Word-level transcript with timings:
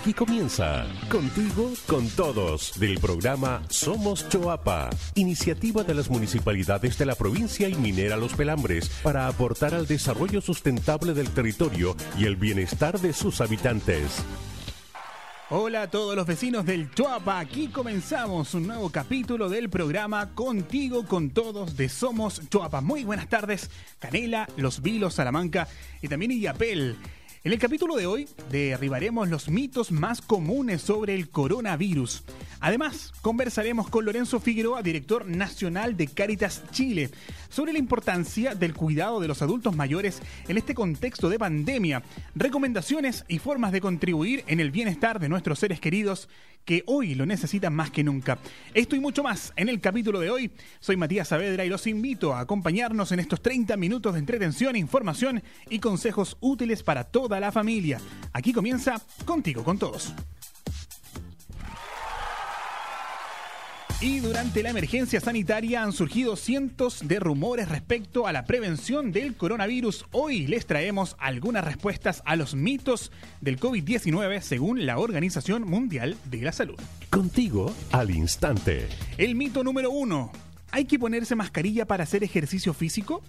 Aquí 0.00 0.14
comienza 0.14 0.86
Contigo 1.10 1.74
con 1.86 2.08
Todos 2.08 2.80
del 2.80 2.98
programa 3.00 3.62
Somos 3.68 4.26
Choapa, 4.30 4.88
iniciativa 5.14 5.84
de 5.84 5.92
las 5.92 6.08
municipalidades 6.08 6.96
de 6.96 7.04
la 7.04 7.14
provincia 7.14 7.68
y 7.68 7.74
minera 7.74 8.16
Los 8.16 8.32
Pelambres 8.32 8.88
para 9.02 9.26
aportar 9.26 9.74
al 9.74 9.86
desarrollo 9.86 10.40
sustentable 10.40 11.12
del 11.12 11.28
territorio 11.28 11.94
y 12.18 12.24
el 12.24 12.36
bienestar 12.36 12.98
de 12.98 13.12
sus 13.12 13.42
habitantes. 13.42 14.24
Hola 15.50 15.82
a 15.82 15.90
todos 15.90 16.16
los 16.16 16.26
vecinos 16.26 16.64
del 16.64 16.90
Choapa, 16.92 17.38
aquí 17.38 17.68
comenzamos 17.68 18.54
un 18.54 18.68
nuevo 18.68 18.88
capítulo 18.88 19.50
del 19.50 19.68
programa 19.68 20.34
Contigo 20.34 21.04
con 21.04 21.28
Todos 21.28 21.76
de 21.76 21.90
Somos 21.90 22.40
Choapa. 22.48 22.80
Muy 22.80 23.04
buenas 23.04 23.28
tardes, 23.28 23.68
Canela, 23.98 24.48
Los 24.56 24.80
Vilos, 24.80 25.12
Salamanca 25.12 25.68
y 26.00 26.08
también 26.08 26.30
Illapel. 26.30 26.96
En 27.42 27.54
el 27.54 27.58
capítulo 27.58 27.96
de 27.96 28.06
hoy 28.06 28.28
derribaremos 28.50 29.30
los 29.30 29.48
mitos 29.48 29.92
más 29.92 30.20
comunes 30.20 30.82
sobre 30.82 31.14
el 31.14 31.30
coronavirus. 31.30 32.22
Además, 32.60 33.14
conversaremos 33.22 33.88
con 33.88 34.04
Lorenzo 34.04 34.40
Figueroa, 34.40 34.82
director 34.82 35.24
nacional 35.26 35.96
de 35.96 36.08
Caritas 36.08 36.62
Chile, 36.70 37.08
sobre 37.48 37.72
la 37.72 37.78
importancia 37.78 38.54
del 38.54 38.74
cuidado 38.74 39.20
de 39.20 39.28
los 39.28 39.40
adultos 39.40 39.74
mayores 39.74 40.20
en 40.48 40.58
este 40.58 40.74
contexto 40.74 41.30
de 41.30 41.38
pandemia, 41.38 42.02
recomendaciones 42.34 43.24
y 43.26 43.38
formas 43.38 43.72
de 43.72 43.80
contribuir 43.80 44.44
en 44.46 44.60
el 44.60 44.70
bienestar 44.70 45.18
de 45.18 45.30
nuestros 45.30 45.60
seres 45.60 45.80
queridos 45.80 46.28
que 46.64 46.82
hoy 46.86 47.14
lo 47.14 47.26
necesitan 47.26 47.74
más 47.74 47.90
que 47.90 48.04
nunca. 48.04 48.38
Esto 48.74 48.96
y 48.96 49.00
mucho 49.00 49.22
más 49.22 49.52
en 49.56 49.68
el 49.68 49.80
capítulo 49.80 50.20
de 50.20 50.30
hoy. 50.30 50.50
Soy 50.78 50.96
Matías 50.96 51.28
Saavedra 51.28 51.64
y 51.64 51.68
los 51.68 51.86
invito 51.86 52.34
a 52.34 52.40
acompañarnos 52.40 53.12
en 53.12 53.20
estos 53.20 53.42
30 53.42 53.76
minutos 53.76 54.12
de 54.12 54.20
entretención, 54.20 54.76
información 54.76 55.42
y 55.68 55.78
consejos 55.78 56.36
útiles 56.40 56.82
para 56.82 57.04
toda 57.04 57.40
la 57.40 57.52
familia. 57.52 58.00
Aquí 58.32 58.52
comienza 58.52 59.00
Contigo 59.24 59.64
con 59.64 59.78
Todos. 59.78 60.14
Y 64.02 64.20
durante 64.20 64.62
la 64.62 64.70
emergencia 64.70 65.20
sanitaria 65.20 65.82
han 65.82 65.92
surgido 65.92 66.34
cientos 66.34 67.06
de 67.06 67.20
rumores 67.20 67.68
respecto 67.68 68.26
a 68.26 68.32
la 68.32 68.46
prevención 68.46 69.12
del 69.12 69.36
coronavirus. 69.36 70.06
Hoy 70.10 70.46
les 70.46 70.64
traemos 70.64 71.16
algunas 71.18 71.62
respuestas 71.62 72.22
a 72.24 72.34
los 72.34 72.54
mitos 72.54 73.12
del 73.42 73.60
COVID-19 73.60 74.40
según 74.40 74.86
la 74.86 74.98
Organización 74.98 75.64
Mundial 75.68 76.16
de 76.30 76.40
la 76.40 76.52
Salud. 76.52 76.78
Contigo 77.10 77.74
al 77.92 78.10
instante. 78.10 78.88
El 79.18 79.34
mito 79.34 79.62
número 79.62 79.90
uno. 79.90 80.32
¿Hay 80.70 80.86
que 80.86 80.98
ponerse 80.98 81.36
mascarilla 81.36 81.84
para 81.84 82.04
hacer 82.04 82.24
ejercicio 82.24 82.72
físico? 82.72 83.22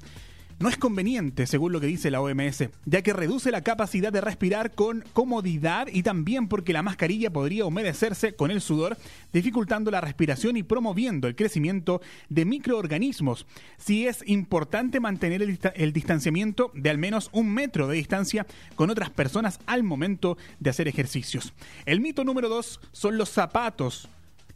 No 0.62 0.70
es 0.70 0.78
conveniente, 0.78 1.48
según 1.48 1.72
lo 1.72 1.81
que 1.81 1.88
dice 1.88 2.12
la 2.12 2.22
OMS, 2.22 2.70
ya 2.86 3.02
que 3.02 3.14
reduce 3.14 3.52
la 3.52 3.62
capacidad 3.62 4.14
de 4.14 4.22
respirar 4.22 4.72
con 4.76 5.04
comodidad 5.14 5.88
y 5.92 6.04
también 6.04 6.48
porque 6.48 6.72
la 6.72 6.84
mascarilla 6.84 7.34
podría 7.34 7.66
humedecerse 7.66 8.34
con 8.34 8.52
el 8.52 8.62
sudor, 8.62 8.98
dificultando 9.34 9.89
la 9.89 10.02
respiración 10.02 10.58
y 10.58 10.64
promoviendo 10.64 11.28
el 11.28 11.36
crecimiento 11.36 12.02
de 12.30 12.45
microorganismos. 12.45 13.48
Sí 13.78 14.06
es 14.06 14.23
importante 14.28 15.00
mantener 15.00 15.42
el, 15.42 15.59
el 15.73 15.94
distanciamiento 15.94 16.72
de 16.76 16.92
al 16.92 17.00
menos 17.00 17.30
un 17.34 17.52
metro 17.52 17.88
de 17.88 17.98
distancia 17.98 18.45
con 18.76 18.92
otras 18.92 19.09
personas 19.09 19.59
al 19.66 19.84
momento 19.84 20.38
de 20.59 20.70
hacer 20.70 20.88
ejercicios. 20.88 21.54
El 21.86 22.02
mito 22.02 22.23
número 22.23 22.50
dos 22.50 22.80
son 22.92 23.17
los 23.17 23.30
zapatos. 23.30 24.09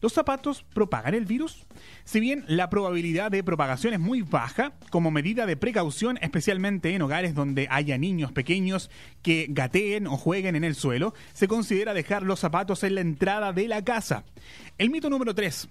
¿Los 0.05 0.13
zapatos 0.13 0.63
propagan 0.71 1.15
el 1.15 1.25
virus? 1.25 1.65
Si 2.03 2.19
bien 2.19 2.45
la 2.47 2.69
probabilidad 2.69 3.31
de 3.31 3.43
propagación 3.43 3.95
es 3.95 3.99
muy 3.99 4.21
baja, 4.21 4.73
como 4.91 5.09
medida 5.09 5.47
de 5.47 5.57
precaución, 5.57 6.19
especialmente 6.21 6.93
en 6.93 7.01
hogares 7.01 7.33
donde 7.33 7.65
haya 7.71 7.97
niños 7.97 8.31
pequeños 8.31 8.91
que 9.23 9.47
gateen 9.49 10.05
o 10.05 10.15
jueguen 10.15 10.55
en 10.55 10.63
el 10.63 10.75
suelo, 10.75 11.15
se 11.33 11.47
considera 11.47 11.95
dejar 11.95 12.21
los 12.21 12.39
zapatos 12.39 12.83
en 12.83 12.93
la 12.93 13.01
entrada 13.01 13.51
de 13.51 13.67
la 13.67 13.83
casa. 13.83 14.25
El 14.77 14.91
mito 14.91 15.09
número 15.09 15.33
3. 15.33 15.69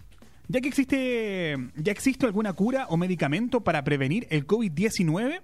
Ya 0.49 0.61
que 0.61 0.67
existe, 0.67 1.57
ya 1.77 1.93
existe 1.93 2.27
alguna 2.27 2.55
cura 2.55 2.87
o 2.89 2.97
medicamento 2.97 3.63
para 3.63 3.85
prevenir 3.85 4.27
el 4.31 4.49
COVID-19, 4.49 5.43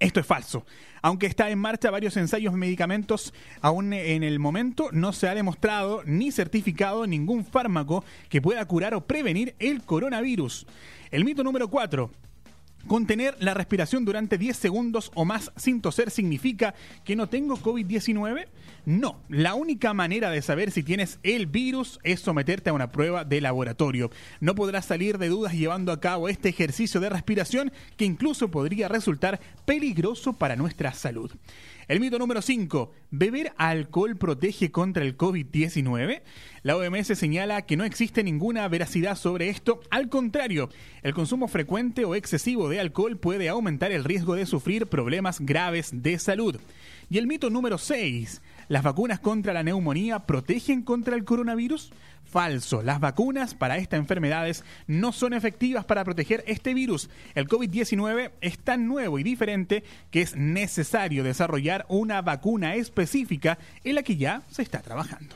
esto 0.00 0.18
es 0.18 0.26
falso. 0.26 0.66
Aunque 1.02 1.26
está 1.26 1.50
en 1.50 1.58
marcha 1.58 1.90
varios 1.90 2.16
ensayos 2.16 2.52
de 2.52 2.58
medicamentos, 2.58 3.32
aún 3.60 3.92
en 3.92 4.22
el 4.22 4.38
momento 4.38 4.88
no 4.92 5.12
se 5.12 5.28
ha 5.28 5.34
demostrado 5.34 6.02
ni 6.04 6.32
certificado 6.32 7.06
ningún 7.06 7.44
fármaco 7.44 8.04
que 8.28 8.42
pueda 8.42 8.64
curar 8.64 8.94
o 8.94 9.06
prevenir 9.06 9.54
el 9.58 9.82
coronavirus. 9.82 10.66
El 11.10 11.24
mito 11.24 11.44
número 11.44 11.68
4. 11.68 12.10
Contener 12.86 13.36
la 13.40 13.52
respiración 13.52 14.06
durante 14.06 14.38
10 14.38 14.56
segundos 14.56 15.12
o 15.14 15.26
más 15.26 15.52
sin 15.56 15.82
toser 15.82 16.10
significa 16.10 16.74
que 17.04 17.14
no 17.14 17.28
tengo 17.28 17.58
COVID-19? 17.58 18.46
No, 18.86 19.20
la 19.28 19.54
única 19.54 19.92
manera 19.94 20.30
de 20.30 20.42
saber 20.42 20.70
si 20.70 20.82
tienes 20.82 21.18
el 21.22 21.46
virus 21.46 21.98
es 22.02 22.20
someterte 22.20 22.70
a 22.70 22.72
una 22.72 22.90
prueba 22.90 23.24
de 23.24 23.40
laboratorio. 23.40 24.10
No 24.40 24.54
podrás 24.54 24.86
salir 24.86 25.18
de 25.18 25.28
dudas 25.28 25.52
llevando 25.52 25.92
a 25.92 26.00
cabo 26.00 26.28
este 26.28 26.48
ejercicio 26.48 27.00
de 27.00 27.10
respiración 27.10 27.72
que 27.96 28.04
incluso 28.04 28.50
podría 28.50 28.88
resultar 28.88 29.40
peligroso 29.66 30.32
para 30.32 30.56
nuestra 30.56 30.92
salud. 30.92 31.30
El 31.90 31.98
mito 31.98 32.20
número 32.20 32.40
5. 32.40 32.92
¿Beber 33.10 33.52
alcohol 33.56 34.16
protege 34.16 34.70
contra 34.70 35.02
el 35.02 35.16
COVID-19? 35.16 36.22
La 36.62 36.76
OMS 36.76 37.18
señala 37.18 37.62
que 37.62 37.76
no 37.76 37.82
existe 37.82 38.22
ninguna 38.22 38.68
veracidad 38.68 39.16
sobre 39.16 39.48
esto. 39.48 39.80
Al 39.90 40.08
contrario, 40.08 40.68
el 41.02 41.14
consumo 41.14 41.48
frecuente 41.48 42.04
o 42.04 42.14
excesivo 42.14 42.68
de 42.68 42.78
alcohol 42.78 43.16
puede 43.16 43.48
aumentar 43.48 43.90
el 43.90 44.04
riesgo 44.04 44.36
de 44.36 44.46
sufrir 44.46 44.86
problemas 44.86 45.40
graves 45.40 45.90
de 45.92 46.16
salud. 46.20 46.60
Y 47.10 47.18
el 47.18 47.26
mito 47.26 47.50
número 47.50 47.76
6. 47.76 48.40
¿Las 48.70 48.84
vacunas 48.84 49.18
contra 49.18 49.52
la 49.52 49.64
neumonía 49.64 50.20
protegen 50.20 50.82
contra 50.82 51.16
el 51.16 51.24
coronavirus? 51.24 51.90
Falso. 52.22 52.82
Las 52.84 53.00
vacunas 53.00 53.56
para 53.56 53.78
estas 53.78 53.98
enfermedades 53.98 54.62
no 54.86 55.10
son 55.10 55.32
efectivas 55.32 55.84
para 55.84 56.04
proteger 56.04 56.44
este 56.46 56.72
virus. 56.72 57.10
El 57.34 57.48
COVID-19 57.48 58.30
es 58.40 58.60
tan 58.60 58.86
nuevo 58.86 59.18
y 59.18 59.24
diferente 59.24 59.82
que 60.12 60.22
es 60.22 60.36
necesario 60.36 61.24
desarrollar 61.24 61.84
una 61.88 62.22
vacuna 62.22 62.76
específica 62.76 63.58
en 63.82 63.96
la 63.96 64.04
que 64.04 64.16
ya 64.16 64.42
se 64.52 64.62
está 64.62 64.82
trabajando. 64.82 65.34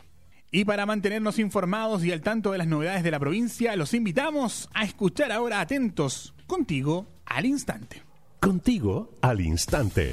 Y 0.53 0.65
para 0.65 0.87
mantenernos 0.87 1.41
informados 1.41 2.05
y 2.05 2.13
al 2.13 2.21
tanto 2.21 2.53
de 2.53 2.59
las 2.59 2.69
novedades 2.69 3.03
de 3.03 3.11
la 3.11 3.19
provincia, 3.19 3.75
los 3.75 3.95
invitamos 3.95 4.69
a 4.75 4.85
escuchar 4.85 5.33
ahora 5.33 5.61
atentos 5.61 6.35
contigo 6.47 7.09
al 7.27 7.47
instante. 7.47 8.01
Contigo 8.39 9.11
al 9.23 9.41
instante. 9.41 10.13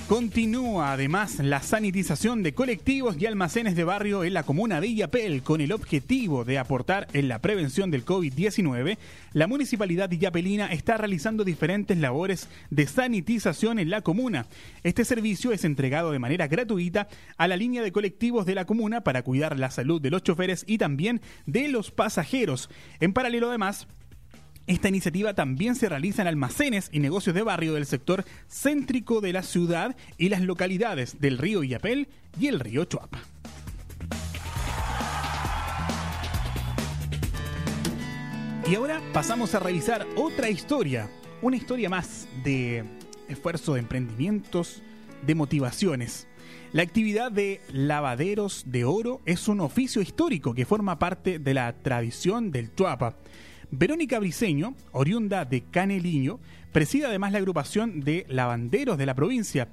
Continúa 0.10 0.92
además 0.92 1.40
la 1.40 1.62
sanitización 1.62 2.44
de 2.44 2.54
colectivos 2.54 3.16
y 3.18 3.26
almacenes 3.26 3.76
de 3.76 3.86
barrio 3.86 4.26
en 4.26 4.34
la 4.34 4.44
comuna 4.44 4.82
de 4.82 4.88
Illapel 4.88 5.42
con 5.42 5.62
el 5.62 5.72
objetivo 5.72 6.44
de 6.44 6.60
aportar 6.60 7.08
en 7.14 7.30
la 7.30 7.40
prevención 7.40 7.92
del 7.92 8.04
COVID-19. 8.04 8.98
La 9.32 9.48
municipalidad 9.48 10.10
de 10.10 10.18
está 10.70 10.98
realizando 10.98 11.46
diferentes 11.46 11.98
labores 11.98 12.50
de 12.70 12.88
sanitización 12.88 13.80
en 13.80 13.90
la 13.90 14.02
comuna. 14.02 14.48
Este 14.84 15.06
servicio 15.06 15.54
es 15.54 15.64
entregado 15.64 16.12
de 16.12 16.20
manera 16.20 16.48
gratuita 16.48 17.08
a 17.38 17.48
la 17.48 17.56
línea 17.56 17.82
de 17.82 17.94
colectivos 17.94 18.46
de 18.46 18.56
la 18.56 18.66
comuna 18.66 19.02
para 19.02 19.24
cuidar 19.24 19.58
la 19.58 19.72
salud 19.72 20.02
de 20.02 20.12
los 20.12 20.24
choferes 20.24 20.66
y 20.68 20.78
también 20.78 21.22
de 21.46 21.70
los 21.70 21.92
pasajeros. 21.92 22.70
En 23.00 23.14
paralelo 23.14 23.48
además, 23.48 23.88
esta 24.68 24.90
iniciativa 24.90 25.34
también 25.34 25.76
se 25.76 25.90
realiza 25.90 26.24
en 26.24 26.28
almacenes 26.28 26.90
y 26.92 27.00
negocios 27.00 27.36
de 27.36 27.44
barrio 27.44 27.74
del 27.74 27.86
sector 27.86 28.26
céntrico 28.50 29.22
de 29.22 29.34
la 29.34 29.44
ciudad 29.44 29.96
y 30.18 30.30
las 30.30 30.42
localidades 30.42 31.20
del 31.20 31.38
río 31.38 31.64
Illapel 31.64 32.08
y 32.40 32.48
el 32.48 32.60
río 32.60 32.86
Chuapa. 32.86 33.22
Y 38.68 38.74
ahora 38.74 39.00
pasamos 39.14 39.54
a 39.54 39.60
revisar 39.60 40.08
otra 40.16 40.50
historia, 40.50 41.08
una 41.44 41.56
historia 41.56 41.88
más 41.88 42.28
de 42.44 42.84
esfuerzo 43.30 43.76
de 43.76 43.82
emprendimientos, 43.82 44.82
de 45.24 45.36
motivaciones. 45.36 46.28
La 46.72 46.82
actividad 46.82 47.32
de 47.32 47.62
lavaderos 47.72 48.64
de 48.66 48.84
oro 48.84 49.22
es 49.26 49.48
un 49.48 49.60
oficio 49.60 50.02
histórico 50.02 50.56
que 50.56 50.66
forma 50.66 50.98
parte 50.98 51.38
de 51.38 51.54
la 51.54 51.74
tradición 51.74 52.52
del 52.52 52.74
Chuapa. 52.74 53.16
Verónica 53.72 54.20
Briceño, 54.20 54.76
oriunda 54.92 55.46
de 55.46 55.62
Caneliño, 55.62 56.40
preside 56.72 57.06
además 57.06 57.32
la 57.32 57.40
agrupación 57.40 58.02
de 58.02 58.26
lavanderos 58.30 58.98
de 58.98 59.06
la 59.06 59.16
provincia. 59.16 59.70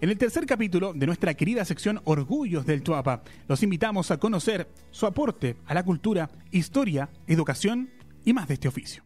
En 0.00 0.10
el 0.10 0.18
tercer 0.18 0.46
capítulo 0.46 0.92
de 0.94 1.06
nuestra 1.06 1.34
querida 1.34 1.64
sección 1.64 2.00
Orgullos 2.04 2.66
del 2.66 2.82
Chuapa, 2.82 3.22
los 3.46 3.62
invitamos 3.62 4.10
a 4.10 4.18
conocer 4.18 4.68
su 4.90 5.06
aporte 5.06 5.56
a 5.66 5.74
la 5.74 5.84
cultura, 5.84 6.30
historia, 6.50 7.08
educación 7.26 7.90
y 8.24 8.32
más 8.32 8.48
de 8.48 8.54
este 8.54 8.68
oficio. 8.68 9.04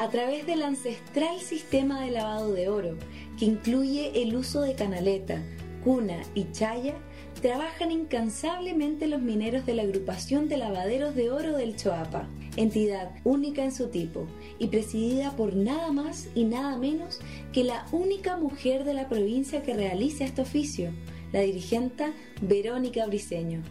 A 0.00 0.08
través 0.08 0.44
del 0.46 0.62
ancestral 0.62 1.38
sistema 1.40 2.00
de 2.00 2.10
lavado 2.10 2.52
de 2.52 2.68
oro, 2.68 2.96
que 3.38 3.44
incluye 3.44 4.22
el 4.22 4.34
uso 4.34 4.62
de 4.62 4.74
canaleta, 4.74 5.40
cuna 5.82 6.22
y 6.34 6.50
chaya, 6.52 6.94
trabajan 7.40 7.90
incansablemente 7.90 9.06
los 9.06 9.20
mineros 9.20 9.66
de 9.66 9.74
la 9.74 9.82
agrupación 9.82 10.48
de 10.48 10.58
lavaderos 10.58 11.14
de 11.14 11.30
oro 11.30 11.56
del 11.56 11.76
Choapa, 11.76 12.28
entidad 12.56 13.10
única 13.24 13.64
en 13.64 13.72
su 13.72 13.88
tipo 13.88 14.26
y 14.58 14.68
presidida 14.68 15.32
por 15.36 15.54
nada 15.54 15.90
más 15.92 16.28
y 16.34 16.44
nada 16.44 16.76
menos 16.76 17.20
que 17.52 17.64
la 17.64 17.86
única 17.92 18.36
mujer 18.36 18.84
de 18.84 18.94
la 18.94 19.08
provincia 19.08 19.62
que 19.62 19.74
realiza 19.74 20.24
este 20.24 20.42
oficio, 20.42 20.92
la 21.32 21.40
dirigente 21.40 22.12
Verónica 22.42 23.06
Briceño. 23.06 23.62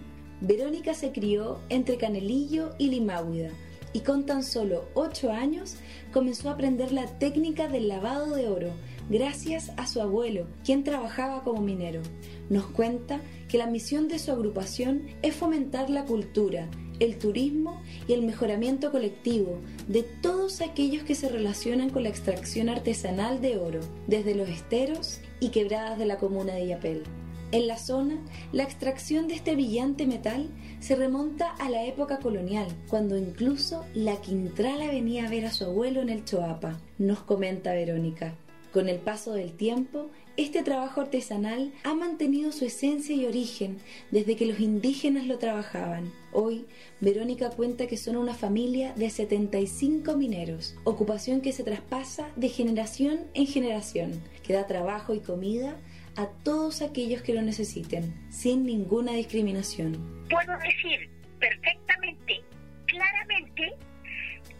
Verónica 0.42 0.94
se 0.94 1.12
crió 1.12 1.60
entre 1.70 1.98
Canelillo 1.98 2.74
y 2.78 2.88
Limáhuida 2.88 3.50
y 3.92 4.02
con 4.02 4.26
tan 4.26 4.44
solo 4.44 4.86
8 4.94 5.32
años 5.32 5.76
comenzó 6.14 6.50
a 6.50 6.54
aprender 6.54 6.92
la 6.92 7.08
técnica 7.20 7.68
del 7.68 7.88
lavado 7.88 8.36
de 8.36 8.48
oro 8.48 8.72
gracias 9.10 9.72
a 9.78 9.88
su 9.88 10.02
abuelo, 10.02 10.48
quien 10.64 10.84
trabajaba 10.84 11.44
como 11.44 11.62
minero. 11.62 12.02
Nos 12.50 12.66
cuenta 12.68 13.20
que 13.48 13.58
la 13.58 13.68
misión 13.68 14.08
de 14.08 14.20
su 14.20 14.32
agrupación 14.32 15.08
es 15.22 15.36
fomentar 15.36 15.90
la 15.90 16.06
cultura, 16.06 16.70
el 17.00 17.18
turismo 17.18 17.82
y 18.08 18.14
el 18.14 18.24
mejoramiento 18.24 18.92
colectivo 18.92 19.60
de 19.88 20.04
todos 20.04 20.62
aquellos 20.62 21.04
que 21.04 21.16
se 21.16 21.30
relacionan 21.30 21.90
con 21.90 22.04
la 22.04 22.10
extracción 22.10 22.70
artesanal 22.70 23.42
de 23.42 23.58
oro, 23.58 23.80
desde 24.08 24.36
los 24.36 24.50
esteros 24.50 25.20
y 25.40 25.50
quebradas 25.50 25.98
de 25.98 26.06
la 26.06 26.18
comuna 26.18 26.54
de 26.54 26.68
Yapel. 26.68 27.04
En 27.52 27.66
la 27.66 27.78
zona, 27.78 28.20
la 28.52 28.62
extracción 28.62 29.28
de 29.28 29.34
este 29.34 29.56
brillante 29.56 30.06
metal 30.06 30.50
se 30.80 30.96
remonta 30.96 31.50
a 31.56 31.68
la 31.70 31.84
época 31.84 32.20
colonial, 32.20 32.68
cuando 32.88 33.18
incluso 33.18 33.86
la 33.96 34.18
Quintrala 34.18 34.86
venía 34.86 35.26
a 35.26 35.30
ver 35.32 35.46
a 35.46 35.52
su 35.52 35.66
abuelo 35.66 36.02
en 36.02 36.10
el 36.10 36.26
Choapa, 36.26 36.80
nos 37.00 37.22
comenta 37.22 37.74
Verónica. 37.74 38.36
Con 38.72 38.88
el 38.88 39.00
paso 39.00 39.34
del 39.34 39.54
tiempo, 39.54 40.12
este 40.38 40.62
trabajo 40.62 41.02
artesanal 41.02 41.74
ha 41.84 41.96
mantenido 41.96 42.52
su 42.52 42.66
esencia 42.66 43.16
y 43.16 43.26
origen 43.26 43.80
desde 44.12 44.36
que 44.36 44.46
los 44.46 44.60
indígenas 44.60 45.26
lo 45.26 45.40
trabajaban. 45.40 46.14
Hoy, 46.32 46.68
Verónica 47.02 47.50
cuenta 47.50 47.88
que 47.88 47.98
son 47.98 48.16
una 48.16 48.36
familia 48.36 48.94
de 48.94 49.10
75 49.10 50.16
mineros, 50.16 50.78
ocupación 50.84 51.42
que 51.42 51.52
se 51.52 51.64
traspasa 51.64 52.30
de 52.36 52.50
generación 52.50 53.22
en 53.34 53.48
generación, 53.48 54.24
que 54.46 54.54
da 54.54 54.68
trabajo 54.68 55.16
y 55.16 55.20
comida 55.20 55.76
a 56.16 56.28
todos 56.44 56.84
aquellos 56.84 57.24
que 57.24 57.34
lo 57.34 57.42
necesiten, 57.42 58.14
sin 58.30 58.66
ninguna 58.66 59.14
discriminación. 59.14 60.28
Puedo 60.30 60.56
decir 60.60 61.10
perfectamente, 61.40 62.42
claramente, 62.86 63.74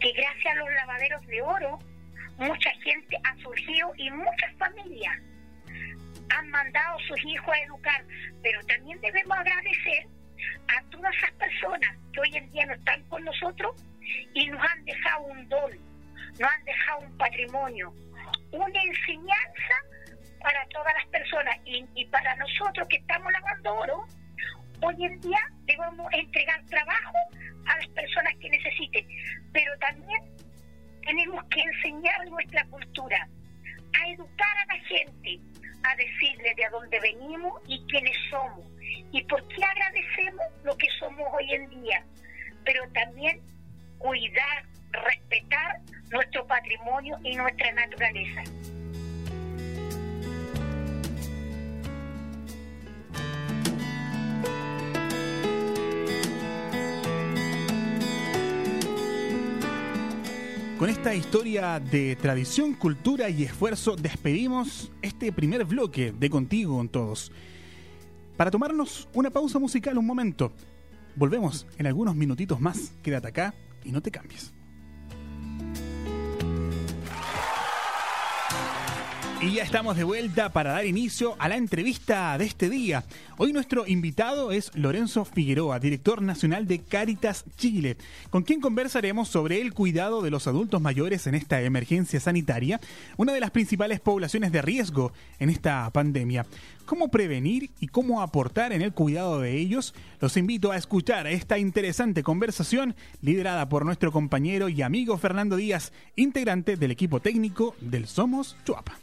que 0.00 0.12
gracias 0.12 0.52
a 0.52 0.58
los 0.58 0.68
lavaderos 0.74 1.26
de 1.28 1.42
oro, 1.42 1.78
mucha 2.40 2.70
gente 2.82 3.16
ha 3.22 3.36
surgido 3.42 3.92
y 3.96 4.10
muchas 4.10 4.54
familias 4.58 5.16
han 6.30 6.48
mandado 6.48 6.98
a 6.98 7.02
sus 7.06 7.24
hijos 7.24 7.54
a 7.54 7.58
educar, 7.64 8.04
pero 8.42 8.60
también 8.66 9.00
debemos 9.00 9.36
agradecer 9.36 10.06
a 10.68 10.82
todas 10.90 11.14
esas 11.16 11.32
personas 11.32 11.96
que 12.12 12.20
hoy 12.20 12.36
en 12.36 12.50
día 12.50 12.66
no 12.66 12.74
están 12.74 13.02
con 13.04 13.24
nosotros 13.24 13.74
y 14.34 14.46
nos 14.46 14.60
han 14.62 14.84
dejado 14.84 15.24
un 15.24 15.48
don, 15.48 15.70
nos 16.38 16.50
han 16.50 16.64
dejado 16.64 17.00
un 17.00 17.16
patrimonio, 17.18 17.92
una 18.52 18.82
enseñanza 18.82 19.74
para 20.40 20.66
todas 20.68 20.94
las 20.94 21.06
personas. 21.08 21.56
Y, 21.66 21.84
y 21.94 22.06
para 22.06 22.34
nosotros 22.36 22.88
que 22.88 22.96
estamos 22.96 23.30
lavando 23.32 23.74
oro, 23.74 24.06
hoy 24.80 25.04
en 25.04 25.20
día 25.20 25.40
debemos 25.64 26.06
entregar 26.12 26.64
trabajo 26.66 27.18
a 27.66 27.76
las 27.76 27.88
personas 27.88 28.34
que 28.40 28.48
necesiten, 28.48 29.06
pero 29.52 29.76
también 29.78 30.22
tenemos 31.04 31.44
que 31.50 31.60
enseñar 31.60 32.28
nuestra 32.28 32.64
cultura, 32.66 33.28
a 34.00 34.08
educar 34.08 34.56
a 34.58 34.74
la 34.74 34.80
gente, 34.84 35.40
a 35.82 35.96
decirle 35.96 36.54
de 36.56 36.68
dónde 36.70 37.00
venimos 37.00 37.60
y 37.66 37.82
quiénes 37.86 38.16
somos 38.30 38.66
y 39.12 39.22
por 39.24 39.46
qué 39.48 39.64
agradecemos 39.64 40.46
lo 40.64 40.76
que 40.76 40.86
somos 40.98 41.26
hoy 41.32 41.52
en 41.52 41.70
día, 41.70 42.04
pero 42.64 42.82
también 42.92 43.40
cuidar, 43.98 44.64
respetar 44.92 45.80
nuestro 46.10 46.46
patrimonio 46.46 47.18
y 47.24 47.36
nuestra 47.36 47.72
naturaleza. 47.72 48.42
Con 60.80 60.88
esta 60.88 61.14
historia 61.14 61.78
de 61.78 62.16
tradición, 62.16 62.72
cultura 62.72 63.28
y 63.28 63.42
esfuerzo 63.42 63.96
despedimos 63.96 64.90
este 65.02 65.30
primer 65.30 65.66
bloque 65.66 66.10
de 66.10 66.30
Contigo 66.30 66.78
con 66.78 66.88
Todos. 66.88 67.30
Para 68.38 68.50
tomarnos 68.50 69.06
una 69.12 69.28
pausa 69.28 69.58
musical 69.58 69.98
un 69.98 70.06
momento, 70.06 70.52
volvemos 71.16 71.66
en 71.76 71.86
algunos 71.86 72.16
minutitos 72.16 72.62
más. 72.62 72.94
Quédate 73.02 73.28
acá 73.28 73.54
y 73.84 73.92
no 73.92 74.00
te 74.00 74.10
cambies. 74.10 74.54
Y 79.42 79.52
ya 79.52 79.62
estamos 79.62 79.96
de 79.96 80.04
vuelta 80.04 80.52
para 80.52 80.72
dar 80.72 80.84
inicio 80.84 81.34
a 81.38 81.48
la 81.48 81.56
entrevista 81.56 82.36
de 82.36 82.44
este 82.44 82.68
día. 82.68 83.04
Hoy 83.38 83.54
nuestro 83.54 83.86
invitado 83.86 84.52
es 84.52 84.70
Lorenzo 84.74 85.24
Figueroa, 85.24 85.78
director 85.78 86.20
nacional 86.20 86.66
de 86.66 86.80
Caritas 86.80 87.46
Chile, 87.56 87.96
con 88.28 88.42
quien 88.42 88.60
conversaremos 88.60 89.28
sobre 89.28 89.62
el 89.62 89.72
cuidado 89.72 90.20
de 90.20 90.30
los 90.30 90.46
adultos 90.46 90.82
mayores 90.82 91.26
en 91.26 91.34
esta 91.34 91.62
emergencia 91.62 92.20
sanitaria, 92.20 92.82
una 93.16 93.32
de 93.32 93.40
las 93.40 93.50
principales 93.50 93.98
poblaciones 94.00 94.52
de 94.52 94.60
riesgo 94.60 95.14
en 95.38 95.48
esta 95.48 95.88
pandemia. 95.88 96.44
¿Cómo 96.84 97.08
prevenir 97.08 97.70
y 97.80 97.86
cómo 97.86 98.20
aportar 98.20 98.74
en 98.74 98.82
el 98.82 98.92
cuidado 98.92 99.40
de 99.40 99.56
ellos? 99.56 99.94
Los 100.20 100.36
invito 100.36 100.70
a 100.70 100.76
escuchar 100.76 101.26
esta 101.26 101.56
interesante 101.56 102.22
conversación 102.22 102.94
liderada 103.22 103.70
por 103.70 103.86
nuestro 103.86 104.12
compañero 104.12 104.68
y 104.68 104.82
amigo 104.82 105.16
Fernando 105.16 105.56
Díaz, 105.56 105.94
integrante 106.14 106.76
del 106.76 106.90
equipo 106.90 107.20
técnico 107.20 107.74
del 107.80 108.06
Somos 108.06 108.54
Chuapa. 108.66 108.98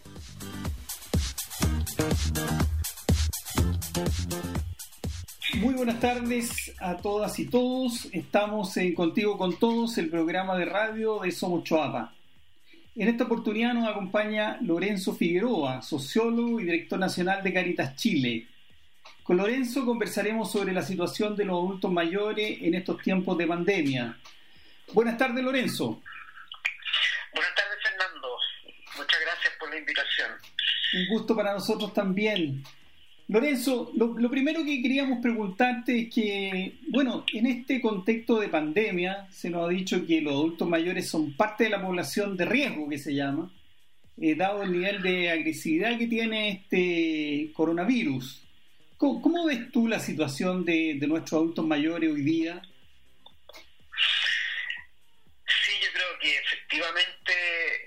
Muy 5.55 5.74
buenas 5.74 6.00
tardes 6.00 6.74
a 6.79 6.98
todas 6.98 7.39
y 7.39 7.48
todos. 7.48 8.07
Estamos 8.12 8.77
en 8.77 8.93
Contigo 8.93 9.38
con 9.38 9.57
Todos, 9.57 9.98
el 9.98 10.10
programa 10.10 10.55
de 10.57 10.65
radio 10.65 11.19
de 11.19 11.31
Somos 11.31 11.63
Choapa. 11.63 12.13
En 12.96 13.07
esta 13.07 13.25
oportunidad 13.25 13.74
nos 13.74 13.88
acompaña 13.88 14.57
Lorenzo 14.62 15.15
Figueroa, 15.15 15.81
sociólogo 15.81 16.60
y 16.60 16.63
director 16.63 16.98
nacional 16.98 17.43
de 17.43 17.53
Caritas 17.53 17.96
Chile. 17.96 18.48
Con 19.24 19.38
Lorenzo 19.38 19.86
conversaremos 19.86 20.51
sobre 20.51 20.74
la 20.74 20.81
situación 20.81 21.36
de 21.36 21.46
los 21.46 21.57
adultos 21.57 21.91
mayores 21.91 22.60
en 22.62 22.74
estos 22.74 23.01
tiempos 23.01 23.38
de 23.38 23.46
pandemia. 23.46 24.17
Buenas 24.93 25.17
tardes, 25.17 25.43
Lorenzo. 25.43 26.01
Buenas 27.34 27.55
tardes, 27.55 27.77
Fernando. 27.84 28.27
Muchas 28.96 29.19
gracias 29.22 29.53
por 29.60 29.66
la 29.77 29.79
invitación. 29.79 30.31
Un 30.93 31.07
gusto 31.07 31.36
para 31.36 31.53
nosotros 31.53 31.93
también. 31.93 32.63
Lorenzo, 33.29 33.91
lo, 33.96 34.29
primero 34.29 34.63
que 34.63 34.81
queríamos 34.81 35.19
preguntarte 35.22 36.00
es 36.00 36.13
que, 36.13 36.77
bueno, 36.89 37.25
en 37.34 37.48
este 37.48 37.81
contexto 37.81 38.39
de 38.39 38.48
pandemia 38.48 39.27
se 39.29 39.50
nos 39.50 39.67
ha 39.67 39.69
dicho 39.69 40.05
que 40.05 40.22
los 40.22 40.34
adultos 40.34 40.67
mayores 40.67 41.10
son 41.10 41.34
parte 41.36 41.65
de 41.65 41.72
la 41.72 41.81
población 41.81 42.38
de 42.38 42.46
riesgo, 42.46 42.88
que 42.88 42.98
se 42.98 43.13
llama, 43.13 43.51
eh, 44.19 44.36
dado 44.36 44.63
el 44.63 44.72
nivel 44.72 45.01
de 45.01 45.29
agresividad 45.29 45.98
que 45.98 46.07
tiene 46.07 46.50
este 46.50 47.51
coronavirus. 47.53 48.43
¿Cómo, 48.98 49.46
ves 49.46 49.72
tú 49.72 49.88
la 49.88 50.00
situación 50.00 50.65
de, 50.65 50.96
de 50.98 51.07
nuestros 51.07 51.34
adultos 51.34 51.67
mayores 51.67 52.12
hoy 52.12 52.22
día? 52.22 52.62
Sí, 55.46 55.72
yo 55.84 55.88
creo 55.93 56.19
que 56.19 56.36
efectivamente 56.36 57.87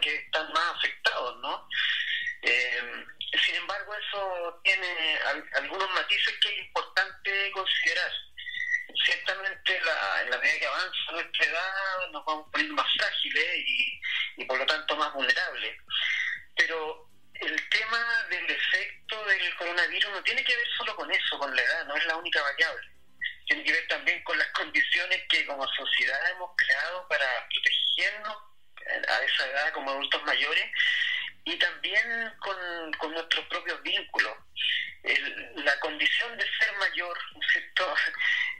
que 0.00 0.14
están 0.16 0.52
más 0.52 0.76
afectados, 0.76 1.38
¿no? 1.40 1.68
Eh, 2.42 3.04
sin 3.44 3.54
embargo, 3.56 3.94
eso 3.94 4.60
tiene 4.64 5.18
algunos 5.54 5.90
matices 5.90 6.34
que 6.40 6.48
es 6.48 6.66
importante 6.66 7.50
considerar. 7.52 8.12
Ciertamente, 9.04 9.80
la, 9.84 10.22
en 10.22 10.30
la 10.30 10.38
medida 10.38 10.58
que 10.60 10.66
avanza 10.66 11.12
nuestra 11.12 11.44
edad, 11.44 12.10
nos 12.12 12.24
vamos 12.24 12.48
poniendo 12.50 12.74
más 12.74 12.92
frágiles 12.96 13.64
y 14.36 14.44
por 14.44 14.58
lo 14.58 14.66
tanto 14.66 14.96
más 14.96 15.12
vulnerables. 15.12 15.76
Pero 16.56 17.06
el 17.40 17.68
tema 17.68 18.26
del 18.30 18.50
efecto 18.50 19.24
del 19.26 19.56
coronavirus 19.56 20.10
no 20.12 20.22
tiene 20.22 20.42
que 20.44 20.56
ver 20.56 20.66
solo 20.78 20.96
con 20.96 21.10
eso, 21.10 21.38
con 21.38 21.54
la 21.54 21.62
edad, 21.62 21.86
no 21.86 21.96
es 21.96 22.06
la 22.06 22.16
única 22.16 22.42
variable. 22.42 22.88
Tiene 23.46 23.64
que 23.64 23.72
ver 23.72 23.88
también 23.88 24.22
con 24.24 24.38
las 24.38 24.48
condiciones 24.48 25.22
que 25.28 25.46
como 25.46 25.66
sociedad 25.68 26.30
hemos 26.30 26.50
creado 26.56 27.06
para 27.08 27.48
protegernos 27.48 28.36
a 29.08 29.24
esa 29.24 29.46
edad 29.50 29.72
como 29.72 29.90
adultos 29.90 30.22
mayores 30.24 30.64
y 31.44 31.56
también 31.56 32.32
con, 32.40 33.12
nuestros 33.12 33.46
propios 33.46 33.80
vínculos. 33.82 34.36
la 35.56 35.78
condición 35.80 36.36
de 36.36 36.44
ser 36.58 36.72
mayor 36.78 37.18
¿cierto? 37.52 37.94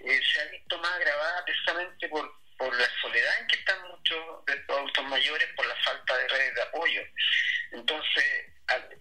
Eh, 0.05 0.21
se 0.23 0.41
ha 0.41 0.45
visto 0.51 0.79
más 0.79 0.93
agravada 0.93 1.45
precisamente 1.47 2.07
por, 2.09 2.31
por 2.59 2.73
la 2.79 2.89
soledad 3.01 3.41
en 3.41 3.47
que 3.49 3.57
están 3.57 3.89
muchos 3.89 4.45
de 4.45 4.55
estos 4.55 4.77
adultos 4.77 5.05
mayores, 5.07 5.49
por 5.57 5.67
la 5.67 5.75
falta 5.77 6.17
de 6.19 6.29
redes 6.29 6.55
de 6.55 6.63
apoyo. 6.63 7.03
Entonces, 7.73 8.25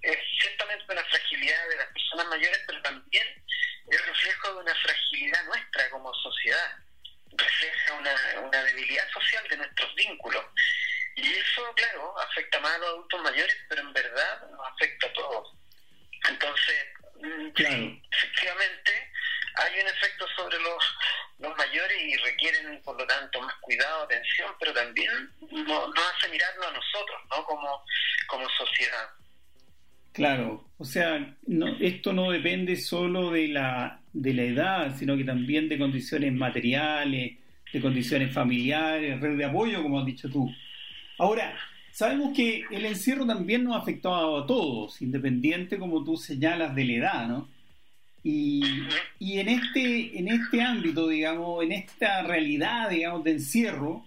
es 0.02 0.18
ciertamente 0.42 0.86
una 0.90 1.04
fragilidad 1.04 1.70
de 1.70 1.76
las 1.76 1.88
personas 1.88 2.28
mayores, 2.28 2.60
pero 2.66 2.82
también 2.82 3.28
es 3.92 4.06
reflejo 4.06 4.54
de 4.54 4.62
una 4.62 4.76
fragilidad 4.76 5.44
nuestra 5.46 5.90
como 5.90 6.14
sociedad. 6.14 6.78
Refleja 7.38 7.94
una, 7.94 8.16
una 8.42 8.64
debilidad 8.64 9.10
social 9.12 9.48
de 9.50 9.58
nuestros 9.58 9.96
vínculos. 9.96 10.46
Y 11.16 11.22
eso, 11.22 11.62
claro, 11.76 12.14
afecta 12.20 12.60
más 12.60 12.74
a 12.74 12.78
los 12.80 12.90
adultos 12.90 13.22
mayores, 13.24 13.56
pero 13.70 13.82
en 13.82 13.94
verdad 13.94 14.50
nos 14.52 14.68
afecta 14.68 15.08
a 15.08 15.14
todos. 15.14 15.54
Entonces, 16.30 16.76
mm, 17.22 17.48
sí, 17.56 18.02
efectivamente, 18.12 18.92
hay 19.56 19.80
un 19.82 19.88
efecto 19.88 20.26
sobre 20.36 20.60
los, 20.60 20.98
los 21.40 21.58
mayores 21.58 21.98
y 22.04 22.16
requieren, 22.18 22.82
por 22.84 23.00
lo 23.00 23.08
tanto, 23.08 23.42
más 23.42 23.56
cuidado, 23.62 24.04
atención, 24.04 24.52
pero 24.60 24.74
también 24.74 25.10
nos, 25.52 25.90
hace 26.16 26.30
mirarnos 26.30 26.68
a 26.68 26.72
nosotros, 26.72 27.22
¿no? 27.30 27.46
Como, 27.46 27.86
como 28.28 28.50
sociedad. 28.50 29.10
Claro, 30.12 30.66
o 30.78 30.86
sea, 30.86 31.36
no, 31.48 31.78
esto 31.80 32.14
no 32.14 32.32
depende 32.32 32.78
solo 32.78 33.32
de 33.32 33.50
la, 33.50 34.00
de 34.14 34.34
la 34.34 34.44
edad, 34.44 34.96
sino 34.98 35.18
que 35.18 35.26
también 35.26 35.68
de 35.68 35.78
condiciones 35.78 36.34
materiales, 36.34 37.38
de 37.72 37.82
condiciones 37.82 38.34
familiares, 38.34 39.20
red 39.20 39.38
de 39.38 39.46
apoyo, 39.46 39.84
como 39.84 40.00
has 40.00 40.06
dicho 40.06 40.30
tú. 40.30 40.50
Ahora, 41.18 41.58
sabemos 41.92 42.36
que 42.36 42.66
el 42.72 42.86
encierro 42.86 43.26
también 43.26 43.64
nos 43.64 43.76
ha 43.76 43.80
afectado 43.80 44.44
a 44.44 44.48
todos, 44.48 45.02
independiente, 45.02 45.78
como 45.78 46.04
tú 46.04 46.18
señalas, 46.18 46.76
de 46.76 46.84
la 46.86 46.94
edad, 46.94 47.28
¿no? 47.28 47.50
Y, 48.28 49.40
en, 49.40 49.48
este, 49.50 50.18
en 50.18 50.28
este 50.28 50.62
ámbito, 50.62 51.08
digamos, 51.08 51.64
en 51.64 51.72
esta 51.72 52.24
realidad, 52.24 52.90
digamos, 52.90 53.24
de 53.24 53.32
encierro, 53.32 54.04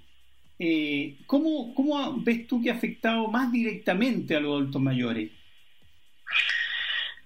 eh, 0.59 1.15
¿cómo, 1.27 1.73
¿cómo 1.73 2.21
ves 2.21 2.49
tú 2.49 2.61
que 2.61 2.71
ha 2.71 2.75
afectado 2.75 3.29
más 3.29 3.53
directamente 3.53 4.35
a 4.35 4.41
los 4.41 4.55
adultos 4.55 4.83
mayores? 4.83 5.31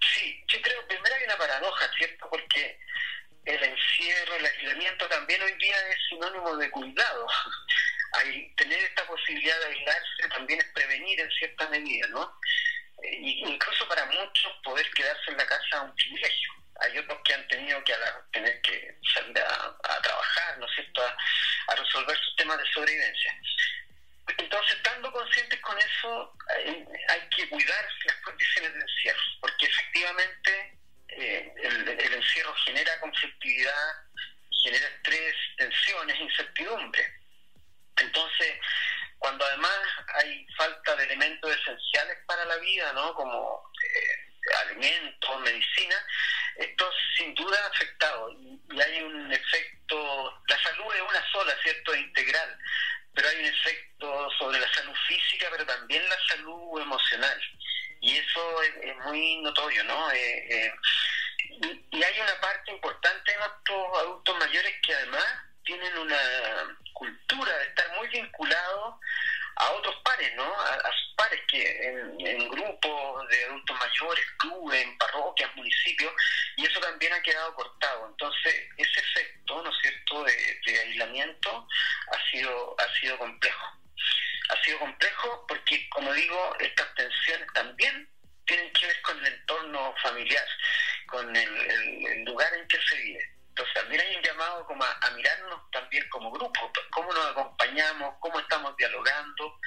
Sí, 0.01 0.37
yo 0.49 0.61
creo, 0.61 0.87
primero 0.87 1.15
hay 1.19 1.25
una 1.25 1.39
paradoja, 1.39 1.87
¿cierto? 1.97 2.27
Porque 2.31 2.79
el 3.47 3.63
encierro, 3.65 4.35
el 4.39 4.45
aislamiento 4.45 5.09
también 5.09 5.41
hoy 5.41 5.53
día 5.59 5.75
es 5.91 5.97
sinónimo 6.11 6.57
de 6.59 6.71
cuidado 6.71 7.27
tener 8.57 8.79
esta 8.79 9.07
posibilidad 9.07 9.59
de 9.61 9.67
aislarse 9.67 10.29
también 10.31 10.61
es 10.61 10.67
prevenir 10.73 11.21
en 11.21 11.31
cierta 11.31 11.69
medida, 11.69 12.07
¿no? 12.09 12.39
Eh, 13.03 13.19
incluso 13.21 13.89
para 13.89 14.05
muchos 14.07 14.53
poder 14.63 14.89
quedarse 14.93 15.31
en 15.31 15.37
la 15.39 15.47
casa 15.47 15.77
es 15.77 15.83
un 15.83 15.95
privilegio. 15.95 16.53
Hay 16.81 16.99
otros 16.99 17.19
que 17.25 17.35
han 17.35 17.49
tenido 17.49 17.83
que 17.85 17.95
tener 18.33 18.61
que 18.63 18.97
salir 19.15 19.39
a, 19.39 20.01
trabajar, 20.03 20.59
¿no 20.59 20.67
es 20.67 20.75
cierto?, 20.75 21.03
a, 21.03 21.75
resolver 21.75 22.17
sus 22.19 22.37
temas 22.37 22.59
de 22.59 22.67
sobrevivencia. 22.73 23.41
Entonces, 24.39 24.77
estando 24.77 25.11
conscientes 25.13 25.61
con 25.61 25.77
eso, 25.79 26.37
hay, 27.09 27.29
que 27.37 27.49
cuidar 27.49 27.89
las 28.07 28.17
condiciones 28.17 28.75
de 28.75 28.81
encierro, 28.81 29.21
porque 29.41 29.67
efectivamente 29.67 30.79
eh, 31.09 31.53
el, 31.63 31.89
el 31.89 32.15
encierro 32.15 32.55
genera 32.65 33.01
conflictividad, 33.01 33.95
genera 34.63 34.87
estrés, 34.87 35.35
tensiones, 35.57 36.21
incertidumbre. 36.21 37.22
Entonces, 37.97 38.55
cuando 39.19 39.45
además 39.45 39.79
hay 40.15 40.47
falta 40.57 40.97
de 40.97 41.05
elementos 41.05 41.51
esenciales 41.57 42.19
para 42.27 42.45
la 42.45 42.57
vida, 42.57 42.93
¿no? 42.93 43.15
Como 43.15 43.71
eh, 43.85 44.55
alimentos, 44.65 45.41
medicina, 45.41 45.97
esto 46.57 46.91
sin 47.17 47.33
duda 47.35 47.57
ha 47.63 47.69
afectado 47.69 48.31
y, 48.33 48.61
hay 48.81 49.03
un 49.03 49.33
efecto, 49.33 50.43
la 50.49 50.63
salud 50.63 50.95
es 50.95 51.03
una 51.03 51.31
sola, 51.31 51.55
¿cierto? 51.63 51.95
Integral, 51.95 52.59
pero 53.15 53.29
hay 53.29 53.39
un 53.39 53.47
efecto 53.47 54.31
sobre 54.39 54.59
la 54.59 54.75
salud 54.75 54.95
física, 55.07 55.49
pero 55.53 55.67
también 55.67 56.09
la 56.09 56.19
salud 56.29 56.81
emocional. 56.81 57.41
Y 58.01 58.17
eso 58.17 58.63
es, 58.63 58.97
muy 59.05 59.37
notorio, 59.43 59.85
¿no? 59.85 60.11
Eh, 60.11 60.47
eh, 60.51 60.73
y, 61.49 61.97
y 61.97 62.03
hay 62.03 62.21
una 62.21 62.41
parte 62.41 62.73
importante 62.73 63.33
en 63.33 63.39
nuestros 63.39 63.99
adultos 63.99 64.39
mayores 64.39 64.75
que 64.83 64.95
además 64.95 65.25
tienen 65.65 65.97
una 65.97 66.19
cultura 67.03 67.59
de 67.59 67.65
estar 67.65 67.97
muy 67.97 68.09
vinculados 68.09 68.95
a 69.57 69.71
otros 69.73 69.97
pares, 70.05 70.33
¿no? 70.37 70.45
A, 70.45 70.93
sus 70.93 71.15
pares, 71.17 71.41
que 71.49 71.89
en, 71.89 72.49
grupos 72.49 73.29
de 73.29 73.45
adultos 73.45 73.77
mayores, 73.79 74.25
clubes, 74.39 74.83
en 74.83 74.99
parroquias, 74.99 75.55
municipios, 75.57 76.13
y 76.57 76.67
eso 76.67 76.81
también 76.81 77.13
ha 77.13 77.23
quedado 77.23 77.55
cortado. 77.55 78.09
Entonces, 78.09 78.55
ese 78.77 79.01
efecto, 79.01 79.63
¿no 79.63 79.71
es 79.71 79.77
cierto?, 79.81 80.25
de 80.25 80.81
aislamiento 80.81 81.69
ha 82.13 82.31
sido, 82.31 82.77
ha 82.79 83.01
sido 83.01 83.19
complejo. 83.19 83.67
Ha 84.49 84.65
sido 84.65 84.79
complejo 84.79 85.45
porque, 85.49 85.89
como 85.91 86.13
digo, 86.13 86.57
estas 86.61 86.95
tensiones 86.95 87.47
también 87.55 88.09
tienen 88.47 88.73
que 88.73 88.87
ver 88.87 89.03
con 89.03 89.19
el 89.19 89.33
entorno 89.33 89.95
familiar, 90.03 90.47
con 91.07 91.35
el, 91.35 92.25
lugar 92.25 92.53
en 92.55 92.69
que 92.69 92.79
se 92.83 92.97
vive. 92.97 93.31
Entonces 93.53 93.75
también 93.75 94.01
hay 94.01 94.17
un 94.17 94.23
llamado 94.23 94.65
como 94.65 94.83
a, 94.83 95.11
mirarnos 95.15 95.61
también 95.71 96.05
como 96.09 96.33
grupo, 96.33 96.73
cómo 96.91 97.13
nos 97.13 97.27
acompañamos, 97.27 98.15
cómo 98.19 98.41
estamos 98.41 98.75
dialogando, 98.79 99.59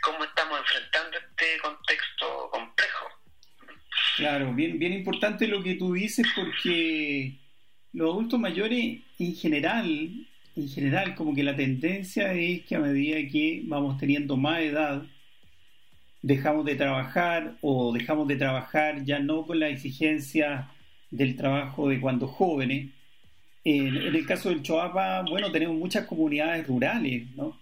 cómo 0.00 0.22
estamos 0.22 0.60
enfrentando 0.60 1.18
este 1.18 1.58
contexto 1.58 2.50
complejo. 2.52 3.08
Claro, 4.16 4.52
bien, 4.52 4.78
bien 4.78 4.92
importante 4.92 5.48
lo 5.48 5.60
que 5.60 5.74
tú 5.74 5.92
dices 5.94 6.24
porque 6.36 7.36
los 7.92 8.12
adultos 8.12 8.38
mayores 8.38 9.00
en 9.18 9.34
general, 9.34 10.26
en 10.54 10.68
general, 10.68 11.16
como 11.16 11.34
que 11.34 11.42
la 11.42 11.56
tendencia 11.56 12.32
es 12.34 12.64
que 12.64 12.76
a 12.76 12.78
medida 12.78 13.16
que 13.28 13.62
vamos 13.64 13.98
teniendo 13.98 14.36
más 14.36 14.60
edad, 14.60 15.02
dejamos 16.22 16.64
de 16.64 16.76
trabajar 16.76 17.56
o 17.60 17.92
dejamos 17.92 18.28
de 18.28 18.36
trabajar 18.36 19.04
ya 19.04 19.18
no 19.18 19.44
con 19.44 19.58
la 19.58 19.68
exigencia 19.68 20.70
del 21.10 21.34
trabajo 21.34 21.88
de 21.88 22.00
cuando 22.00 22.28
jóvenes. 22.28 23.01
En, 23.64 23.96
el 23.96 24.26
caso 24.26 24.48
del 24.48 24.62
Choapa, 24.62 25.22
bueno, 25.22 25.50
tenemos 25.52 25.76
muchas 25.76 26.06
comunidades 26.06 26.66
rurales, 26.66 27.24
¿no? 27.36 27.58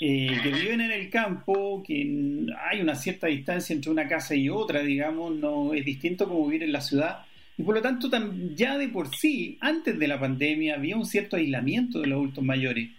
Eh, 0.00 0.36
que 0.42 0.50
viven 0.50 0.80
en 0.80 0.90
el 0.90 1.08
campo, 1.08 1.82
que 1.86 2.46
hay 2.68 2.80
una 2.80 2.96
cierta 2.96 3.28
distancia 3.28 3.74
entre 3.74 3.92
una 3.92 4.08
casa 4.08 4.34
y 4.34 4.48
otra, 4.48 4.80
digamos, 4.80 5.36
no 5.36 5.72
es 5.72 5.84
distinto 5.84 6.28
como 6.28 6.46
vivir 6.46 6.64
en 6.64 6.72
la 6.72 6.80
ciudad. 6.80 7.20
Y 7.56 7.62
por 7.62 7.76
lo 7.76 7.82
tanto, 7.82 8.10
ya 8.56 8.76
de 8.76 8.88
por 8.88 9.14
sí, 9.14 9.56
antes 9.60 9.96
de 9.96 10.08
la 10.08 10.18
pandemia, 10.18 10.74
había 10.74 10.96
un 10.96 11.06
cierto 11.06 11.36
aislamiento 11.36 12.00
de 12.00 12.08
los 12.08 12.16
adultos 12.16 12.42
mayores. 12.42 12.90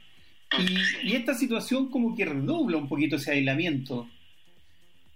Y, 0.58 1.10
y 1.10 1.14
esta 1.16 1.34
situación 1.34 1.90
como 1.90 2.16
que 2.16 2.24
redobla 2.24 2.78
un 2.78 2.88
poquito 2.88 3.18
ese 3.18 3.32
aislamiento. 3.32 4.08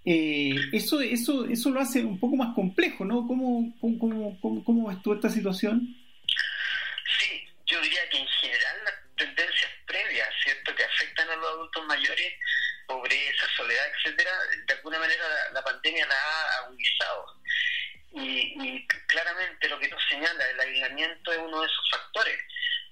Eh, 0.03 0.55
eso, 0.72 1.01
eso, 1.01 1.46
eso 1.46 1.69
lo 1.69 1.79
hace 1.79 2.03
un 2.03 2.17
poco 2.17 2.36
más 2.36 2.53
complejo, 2.55 3.05
¿no? 3.05 3.27
¿Cómo, 3.27 3.74
cómo, 3.79 4.38
cómo, 4.41 4.63
cómo 4.63 4.88
ves 4.88 5.01
tú 5.01 5.13
esta 5.13 5.29
situación? 5.29 5.96
Yo 7.79 7.83
diría 7.83 8.09
que 8.09 8.17
en 8.17 8.27
general 8.27 8.83
las 8.83 8.93
tendencias 9.15 9.71
previas, 9.88 10.27
¿cierto?, 10.43 10.75
que 10.75 10.83
afectan 10.83 11.29
a 11.29 11.36
los 11.38 11.48
adultos 11.48 11.86
mayores, 11.86 12.33
pobreza, 12.86 13.48
soledad, 13.55 13.86
etcétera, 13.95 14.31
de 14.67 14.74
alguna 14.74 15.00
manera 15.00 15.24
la, 15.53 15.63
pandemia 15.63 16.05
la 16.05 16.15
ha 16.15 16.57
agudizado. 16.57 17.36
Y, 18.12 18.53
y, 18.62 18.88
claramente 19.07 19.69
lo 19.69 19.79
que 19.79 19.88
nos 19.88 20.03
señala 20.09 20.45
el 20.50 20.59
aislamiento 20.59 21.31
es 21.31 21.38
uno 21.38 21.62
de 21.62 21.67
esos 21.67 21.89
factores, 21.89 22.38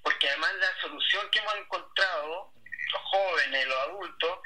porque 0.02 0.26
además 0.26 0.54
la 0.54 0.80
solución 0.80 1.30
que 1.30 1.40
hemos 1.40 1.56
encontrado, 1.56 2.50
los 2.90 3.02
jóvenes, 3.02 3.66
los 3.66 3.80
adultos, 3.88 4.38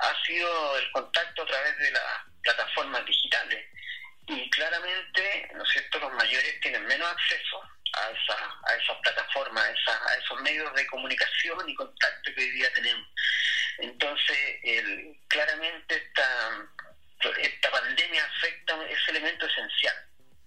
ha 0.00 0.24
sido 0.26 0.78
el 0.78 0.90
contacto 0.90 1.42
a 1.42 1.46
través 1.46 1.78
de 1.78 1.92
las 1.92 2.24
plataformas 2.42 3.06
digitales. 3.06 3.64
Y 4.26 4.50
claramente, 4.50 5.50
¿no 5.54 5.62
es 5.62 5.70
cierto?, 5.70 6.00
los 6.00 6.12
mayores 6.14 6.60
tienen 6.62 6.84
menos 6.84 7.08
acceso 7.12 7.73
a, 7.96 8.10
esa, 8.10 8.36
a 8.64 8.74
esas 8.74 8.96
plataformas, 8.98 9.64
a, 9.64 10.10
a 10.10 10.14
esos 10.14 10.40
medios 10.42 10.72
de 10.74 10.86
comunicación 10.86 11.68
y 11.68 11.74
contacto 11.74 12.34
que 12.34 12.40
hoy 12.40 12.50
día 12.50 12.72
tenemos. 12.74 13.06
Entonces, 13.78 14.38
el, 14.62 15.16
claramente 15.28 15.96
esta, 15.96 16.68
esta 17.40 17.70
pandemia 17.70 18.24
afecta 18.24 18.84
ese 18.86 19.10
elemento 19.10 19.46
esencial, 19.46 19.94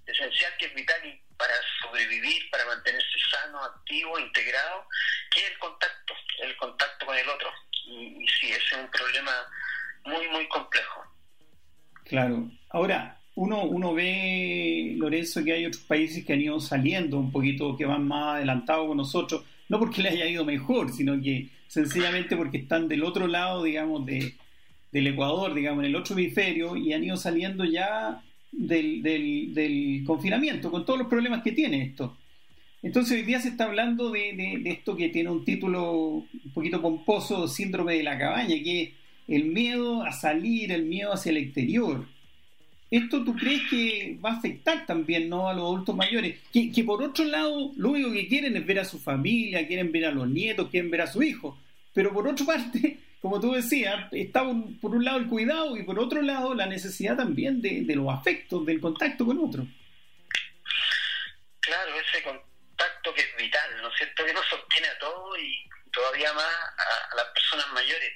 esencial 0.06 0.54
que 0.58 0.66
es 0.66 0.74
vital 0.74 1.20
para 1.38 1.54
sobrevivir, 1.82 2.50
para 2.50 2.66
mantenerse 2.66 3.20
sano, 3.32 3.63
activo, 3.63 4.18
integrado, 4.20 4.88
que 5.32 5.42
es 5.42 5.51
el 5.51 5.60
contacto, 5.60 6.13
el 6.39 6.58
contacto 6.58 7.06
con 7.06 7.18
el 7.18 7.30
otro 7.30 7.54
y, 7.88 8.27
sí, 8.27 8.51
ese 8.51 8.66
es 8.66 8.74
un 8.74 8.92
problema 8.92 9.50
muy, 10.04 10.27
muy 10.30 10.48
complejo. 10.50 11.04
Claro. 12.06 12.50
Ahora, 12.70 13.18
uno, 13.38 13.94
ve, 13.94 14.96
Lorenzo, 14.98 15.44
que 15.44 15.53
hay 15.53 15.65
otros 15.65 15.84
países 15.84 16.25
que 16.25 16.34
han 16.34 16.41
ido 16.41 16.60
saliendo 16.60 17.20
un 17.20 17.32
poquito, 17.32 17.77
que 17.77 17.86
van 17.86 18.08
más 18.08 18.38
adelantados 18.38 18.88
con 18.88 18.98
nosotros, 18.98 19.44
no 19.70 19.77
porque 19.77 20.01
les 20.01 20.13
haya 20.13 20.27
ido 20.27 20.44
mejor, 20.44 20.91
sino 20.91 21.22
que 21.22 21.50
sencillamente 21.67 22.36
porque 22.36 22.58
están 22.58 22.88
del 22.88 23.03
otro 23.03 23.27
lado, 23.27 23.63
digamos, 23.63 24.06
de, 24.08 24.34
del 24.91 25.08
Ecuador, 25.08 25.53
digamos, 25.53 25.84
en 25.84 25.91
el 25.91 25.96
otro 25.96 26.17
hemisferio, 26.17 26.75
y 26.75 26.94
han 26.94 27.03
ido 27.03 27.15
saliendo 27.15 27.64
ya 27.64 28.24
del, 28.51 29.03
del, 29.03 29.53
del 29.53 30.03
confinamiento, 30.03 30.72
con 30.72 30.83
todos 30.83 30.98
los 30.98 31.07
problemas 31.07 31.44
que 31.44 31.51
tiene 31.51 31.83
esto. 31.83 32.18
Entonces 32.81 33.20
hoy 33.20 33.24
día 33.24 33.40
se 33.40 33.50
está 33.50 33.66
hablando 33.66 34.09
de, 34.12 34.62
esto 34.66 34.96
que 34.96 35.09
tiene 35.09 35.29
un 35.29 35.46
título 35.46 35.92
un 35.94 36.51
poquito 36.55 36.81
pomposo, 36.81 37.48
síndrome 37.48 37.98
de 37.98 38.03
la 38.03 38.18
cabaña, 38.18 38.55
que 38.64 38.81
es 38.81 38.90
el 39.27 39.46
miedo 39.46 40.03
a 40.03 40.12
salir, 40.12 40.72
el 40.72 40.85
miedo 40.85 41.14
hacia 41.14 41.29
el 41.29 41.38
exterior. 41.38 42.07
¿Esto 42.90 43.24
tú 43.24 43.36
crees 43.36 43.64
que 43.70 44.18
va 44.24 44.32
a 44.32 44.38
afectar 44.38 44.86
también 44.86 45.28
¿no? 45.28 45.50
a 45.50 45.54
los 45.54 45.64
adultos 45.64 45.96
mayores? 45.96 46.40
Que, 46.54 46.72
que 46.72 46.84
por 46.84 47.04
otro 47.04 47.26
lado, 47.26 47.72
lo 47.76 47.90
único 47.90 48.12
que 48.14 48.28
quieren 48.28 48.56
es 48.56 48.66
ver 48.66 48.80
a 48.80 48.86
su 48.86 49.00
familia, 49.00 49.68
quieren 49.68 49.92
ver 49.92 50.06
a 50.06 50.12
los 50.12 50.28
nietos, 50.28 50.70
quieren 50.70 50.90
ver 50.90 51.02
a 51.02 51.08
su 51.08 51.22
hijo. 51.22 51.60
Pero 51.94 52.14
por 52.14 52.28
otra 52.28 52.46
parte, 52.48 52.98
como 53.22 53.42
tú 53.42 53.52
decías, 53.54 54.08
está 54.12 54.44
por 54.82 54.96
un 54.96 55.04
lado 55.04 55.18
el 55.18 55.28
cuidado 55.28 55.76
y 55.76 55.84
por 55.84 56.00
otro 56.00 56.22
lado 56.22 56.54
la 56.54 56.66
necesidad 56.66 57.18
también 57.18 57.62
de, 57.62 57.82
de 57.82 57.96
los 57.96 58.08
afectos, 58.14 58.66
del 58.66 58.80
contacto 58.80 59.26
con 59.26 59.40
otros. 59.40 59.68
Claro, 61.60 62.00
ese 62.00 62.24
contacto 62.24 63.14
que 63.14 63.22
es 63.22 63.36
vital, 63.38 63.82
¿no 63.82 63.90
es 63.90 63.98
cierto?, 63.98 64.24
que 64.24 64.34
nos 64.34 64.46
sostiene 64.48 64.88
a 64.88 65.00
todos 65.00 65.38
y 65.40 65.70
todavía 65.92 66.32
más 66.34 66.46
a, 66.46 67.16
las 67.18 67.26
personas 67.34 67.68
mayores. 67.74 68.14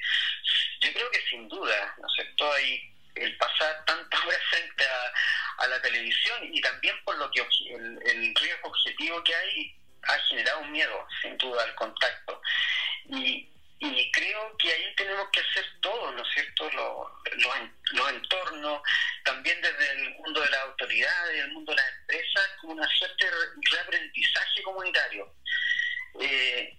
Yo 0.79 0.93
creo 0.93 1.11
que 1.11 1.19
sin 1.29 1.49
duda, 1.49 1.95
¿no 1.99 2.07
es 2.07 2.13
cierto?, 2.15 2.53
hay 2.53 2.81
el 3.15 3.37
pasar 3.37 3.85
tantas 3.85 4.25
horas 4.25 4.41
frente 4.49 4.85
a, 4.85 5.67
la 5.67 5.81
televisión 5.81 6.39
y 6.51 6.59
también 6.59 6.95
por 7.05 7.15
lo 7.17 7.29
que 7.31 7.41
el, 7.41 7.99
el 8.03 8.35
riesgo 8.35 8.67
objetivo 8.67 9.23
que 9.23 9.35
hay 9.35 9.75
ha 10.03 10.17
generado 10.27 10.61
un 10.61 10.71
miedo, 10.71 11.07
sin 11.21 11.37
duda, 11.37 11.63
al 11.63 11.75
contacto. 11.75 12.41
Y, 13.05 13.51
y 13.83 14.11
creo 14.11 14.55
que 14.57 14.71
ahí 14.71 14.95
tenemos 14.95 15.27
que 15.31 15.39
hacer 15.39 15.65
todo, 15.81 16.11
¿no 16.11 16.21
es 16.21 16.33
cierto? 16.33 16.69
Los, 16.71 17.07
los, 17.93 18.09
entornos, 18.09 18.81
también 19.23 19.59
desde 19.61 19.91
el 19.91 20.09
mundo 20.15 20.41
de 20.41 20.49
las 20.51 20.61
autoridades, 20.61 21.39
el 21.39 21.51
mundo 21.51 21.71
de 21.71 21.77
las 21.77 21.91
empresas, 21.99 22.49
como 22.59 22.73
una 22.73 22.87
suerte 22.87 23.25
de 23.25 23.31
reaprendizaje 23.71 24.63
comunitario. 24.63 25.33
Eh, 26.19 26.77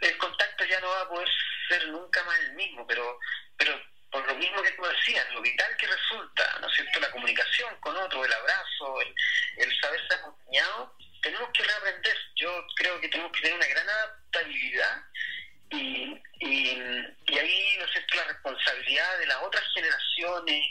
el 0.00 0.16
contacto 0.16 0.64
ya 0.64 0.80
no 0.80 0.88
va 0.88 1.02
a 1.02 1.08
poder 1.08 1.28
ser 1.68 1.88
nunca 1.88 2.24
más 2.24 2.38
el 2.40 2.52
mismo, 2.52 2.86
pero, 2.86 3.18
pero 3.58 3.78
por 4.10 4.26
lo 4.26 4.34
mismo 4.34 4.62
que 4.62 4.72
tú 4.72 4.82
decías, 4.84 5.26
lo 5.32 5.42
vital 5.42 5.76
que 5.76 5.86
resulta, 5.86 6.58
¿no 6.60 6.68
es 6.68 6.74
cierto? 6.74 7.00
La 7.00 7.10
comunicación 7.10 7.76
con 7.80 7.96
otro, 7.96 8.24
el 8.24 8.32
abrazo, 8.32 9.00
el, 9.02 9.14
el 9.58 9.80
saberse 9.80 10.14
acompañado, 10.14 10.96
tenemos 11.22 11.50
que 11.52 11.62
reaprender. 11.62 12.16
Yo 12.36 12.66
creo 12.76 13.00
que 13.00 13.08
tenemos 13.08 13.32
que 13.32 13.40
tener 13.40 13.56
una 13.56 13.66
gran 13.66 13.88
adaptabilidad 13.88 15.04
y, 15.70 16.20
y, 16.40 17.38
ahí, 17.38 17.76
¿no 17.78 17.86
sé, 17.88 18.04
la 18.14 18.24
responsabilidad 18.24 19.18
de 19.18 19.26
las 19.26 19.38
otras 19.42 19.64
generaciones, 19.72 20.64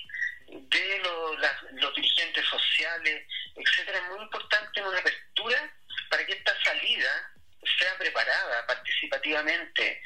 de 0.48 1.00
los, 1.00 1.96
dirigentes 1.96 2.46
sociales, 2.46 3.28
etcétera, 3.56 4.00
es 4.00 4.04
muy 4.06 4.24
importante 4.24 4.82
una 4.82 4.98
apertura 4.98 5.74
para 6.10 6.26
que 6.26 6.34
esta 6.34 6.64
salida 6.64 7.32
sea 7.78 7.98
preparada 7.98 8.66
participativamente, 8.66 10.02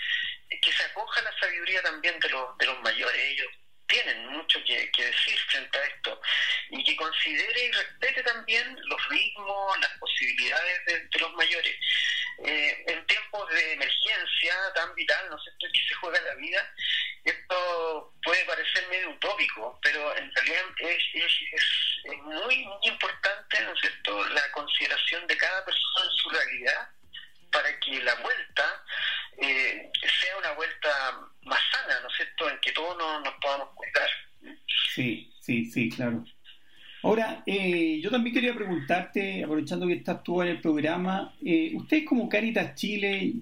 que 0.62 0.72
se 0.72 0.84
acoja 0.84 1.22
la 1.22 1.40
sabiduría 1.40 1.82
también 1.82 2.20
de 2.20 2.30
los, 2.30 2.58
de 2.58 2.66
los 2.66 2.80
mayores. 2.82 3.18
Ellos 3.18 3.48
tienen 3.88 4.28
mucho 4.28 4.60
que, 4.66 4.90
decir 4.98 5.40
frente 5.50 5.78
a 5.78 5.84
esto 5.84 6.22
y 6.70 6.84
que 6.84 6.96
considere 6.96 7.66
y 7.66 7.72
respete 7.72 8.24
también 8.24 8.76
los 8.86 9.10
ritmos, 9.10 9.80
las 9.80 9.92
posibilidades 10.00 10.86
de, 10.86 11.20
los 11.20 11.34
mayores. 11.34 11.76
Eh, 12.46 12.84
en 12.88 13.06
tiempos 13.06 13.50
de 13.52 13.74
emergencia 13.74 14.56
tan 14.74 14.94
vital, 14.96 15.30
¿no 15.30 15.38
sé, 15.40 15.52
que 15.60 15.88
se 15.88 15.94
juega 15.96 16.20
la 16.22 16.34
vida, 16.36 16.74
esto 17.24 18.14
puede 18.24 18.44
parecer 18.46 18.88
medio 18.90 19.12
utópico, 19.12 19.80
pero 19.84 20.16
en 20.18 20.34
realidad 20.34 20.64
es, 20.80 21.04
es, 21.14 22.14
muy, 22.24 22.66
muy 22.66 22.80
importante, 22.84 23.62
¿no 23.62 23.74
es 23.74 23.80
cierto?, 23.80 24.28
la 24.30 24.52
consideración 24.52 25.26
de 25.28 25.38
cada 25.38 25.64
persona 25.64 26.06
en 26.06 26.12
su 26.12 26.30
realidad 26.30 26.90
para 27.52 27.80
que 27.80 28.02
la 28.02 28.16
vuelta 28.16 28.84
eh, 29.38 29.92
sea 30.02 30.38
una 30.38 30.52
vuelta 30.54 30.90
más 31.44 31.60
sana, 31.72 32.00
¿no 32.02 32.08
es 32.08 32.16
cierto?, 32.16 32.50
en 32.50 32.60
que 32.62 32.72
todos 32.72 32.98
nos, 32.98 33.34
podamos 33.42 33.70
cuidar. 33.76 34.58
Sí, 34.94 35.34
sí, 35.40 35.66
sí, 35.66 35.90
claro. 35.90 36.24
Ahora, 37.04 37.44
eh, 37.46 38.00
yo 38.02 38.10
también 38.10 38.34
quería 38.34 38.56
preguntarte, 38.56 39.44
aprovechando 39.44 39.88
que 39.88 39.94
estás 39.94 40.24
tú 40.24 40.42
en 40.42 40.48
el 40.50 40.62
programa, 40.62 41.34
eh, 41.46 41.74
ustedes 41.76 42.06
como 42.06 42.30
Caritas 42.30 42.76
Chile 42.76 43.34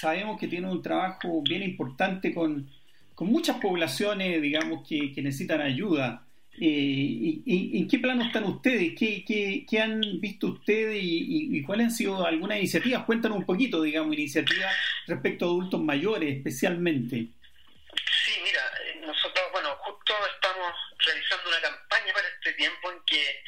sabemos 0.00 0.38
que 0.38 0.48
tienen 0.48 0.70
un 0.70 0.82
trabajo 0.82 1.40
bien 1.42 1.62
importante 1.62 2.34
con, 2.34 2.68
con 3.14 3.28
muchas 3.28 3.58
poblaciones, 3.58 4.42
digamos, 4.42 4.86
que, 4.88 5.12
que 5.12 5.22
necesitan 5.22 5.60
ayuda. 5.60 6.26
Eh, 6.60 7.42
y, 7.46 7.78
¿En 7.78 7.88
qué 7.88 7.98
plano 7.98 8.24
están 8.24 8.44
ustedes? 8.44 8.92
¿Qué, 8.96 9.24
qué, 9.68 9.80
han 9.80 10.00
visto 10.20 10.48
ustedes 10.48 10.98
y, 11.00 11.62
cuáles 11.62 11.86
han 11.86 11.90
sido 11.90 12.26
algunas 12.26 12.58
iniciativas? 12.58 13.04
Cuéntanos 13.04 13.38
un 13.38 13.46
poquito, 13.46 13.82
digamos, 13.82 14.14
iniciativas 14.14 14.74
respecto 15.06 15.44
a 15.44 15.48
adultos 15.48 15.80
mayores 15.80 16.36
especialmente. 16.36 17.26
Sí, 18.24 18.32
mira, 18.44 18.62
nosotros, 19.06 19.44
bueno, 19.52 19.76
justo 19.80 20.14
estamos 20.34 20.72
realizando 21.04 21.48
una 21.48 21.60
campaña 21.60 22.12
para 22.12 22.28
este 22.28 22.52
tiempo 22.52 22.92
en 22.92 22.98
que 23.06 23.42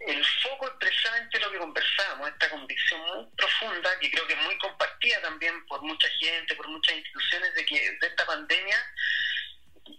el 0.00 0.24
foco 0.42 0.66
es 0.66 0.72
precisamente 0.80 1.38
lo 1.40 1.52
que 1.52 1.58
conversamos, 1.58 2.28
esta 2.28 2.48
convicción 2.48 3.00
muy 3.02 3.26
profunda, 3.36 3.98
que 4.00 4.10
creo 4.10 4.26
que 4.26 4.32
es 4.32 4.40
muy 4.40 4.56
compartida 4.56 5.20
también 5.20 5.66
por 5.66 5.82
mucha 5.82 6.08
gente, 6.18 6.54
por 6.54 6.68
muchas 6.68 6.96
instituciones, 6.96 7.54
de 7.54 7.64
que 7.66 7.74
de 8.00 8.06
esta 8.06 8.24
pandemia 8.24 8.76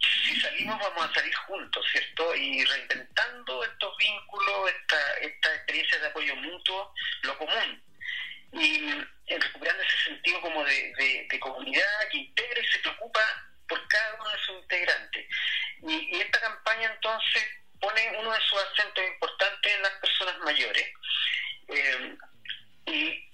si 0.00 0.40
salimos 0.40 0.78
vamos 0.78 1.10
a 1.10 1.14
salir 1.14 1.34
juntos, 1.34 1.86
¿cierto? 1.90 2.34
Y 2.34 2.64
reinventando 2.64 3.64
estos 3.64 3.96
vínculos, 3.96 4.70
esta, 4.70 5.14
esta 5.18 5.54
experiencia 5.54 5.98
de 5.98 6.06
apoyo 6.06 6.36
mutuo, 6.36 6.94
lo 7.22 7.38
común. 7.38 7.82
Y 8.52 8.90
recuperando 9.28 9.82
ese 9.82 10.04
sentido 10.04 10.40
como 10.40 10.64
de, 10.64 11.26
de, 11.28 11.40
comunidad 11.40 12.08
que 12.10 12.18
integra 12.18 12.60
y 12.60 12.66
se 12.66 12.78
preocupa 12.80 13.20
por 13.68 13.88
cada 13.88 14.14
uno 14.14 14.30
de 14.30 14.38
sus 14.38 14.56
integrantes. 14.62 15.26
Y, 15.88 16.20
esta 16.20 16.40
campaña 16.40 16.92
entonces 16.92 17.44
pone 17.80 18.16
uno 18.18 18.32
de 18.32 18.40
sus 18.40 18.62
acentos 18.62 19.04
importantes 19.04 19.74
en 19.74 19.82
las 19.82 19.92
personas 19.92 20.38
mayores. 20.40 20.86
Eh, 21.68 22.16
y 22.86 23.30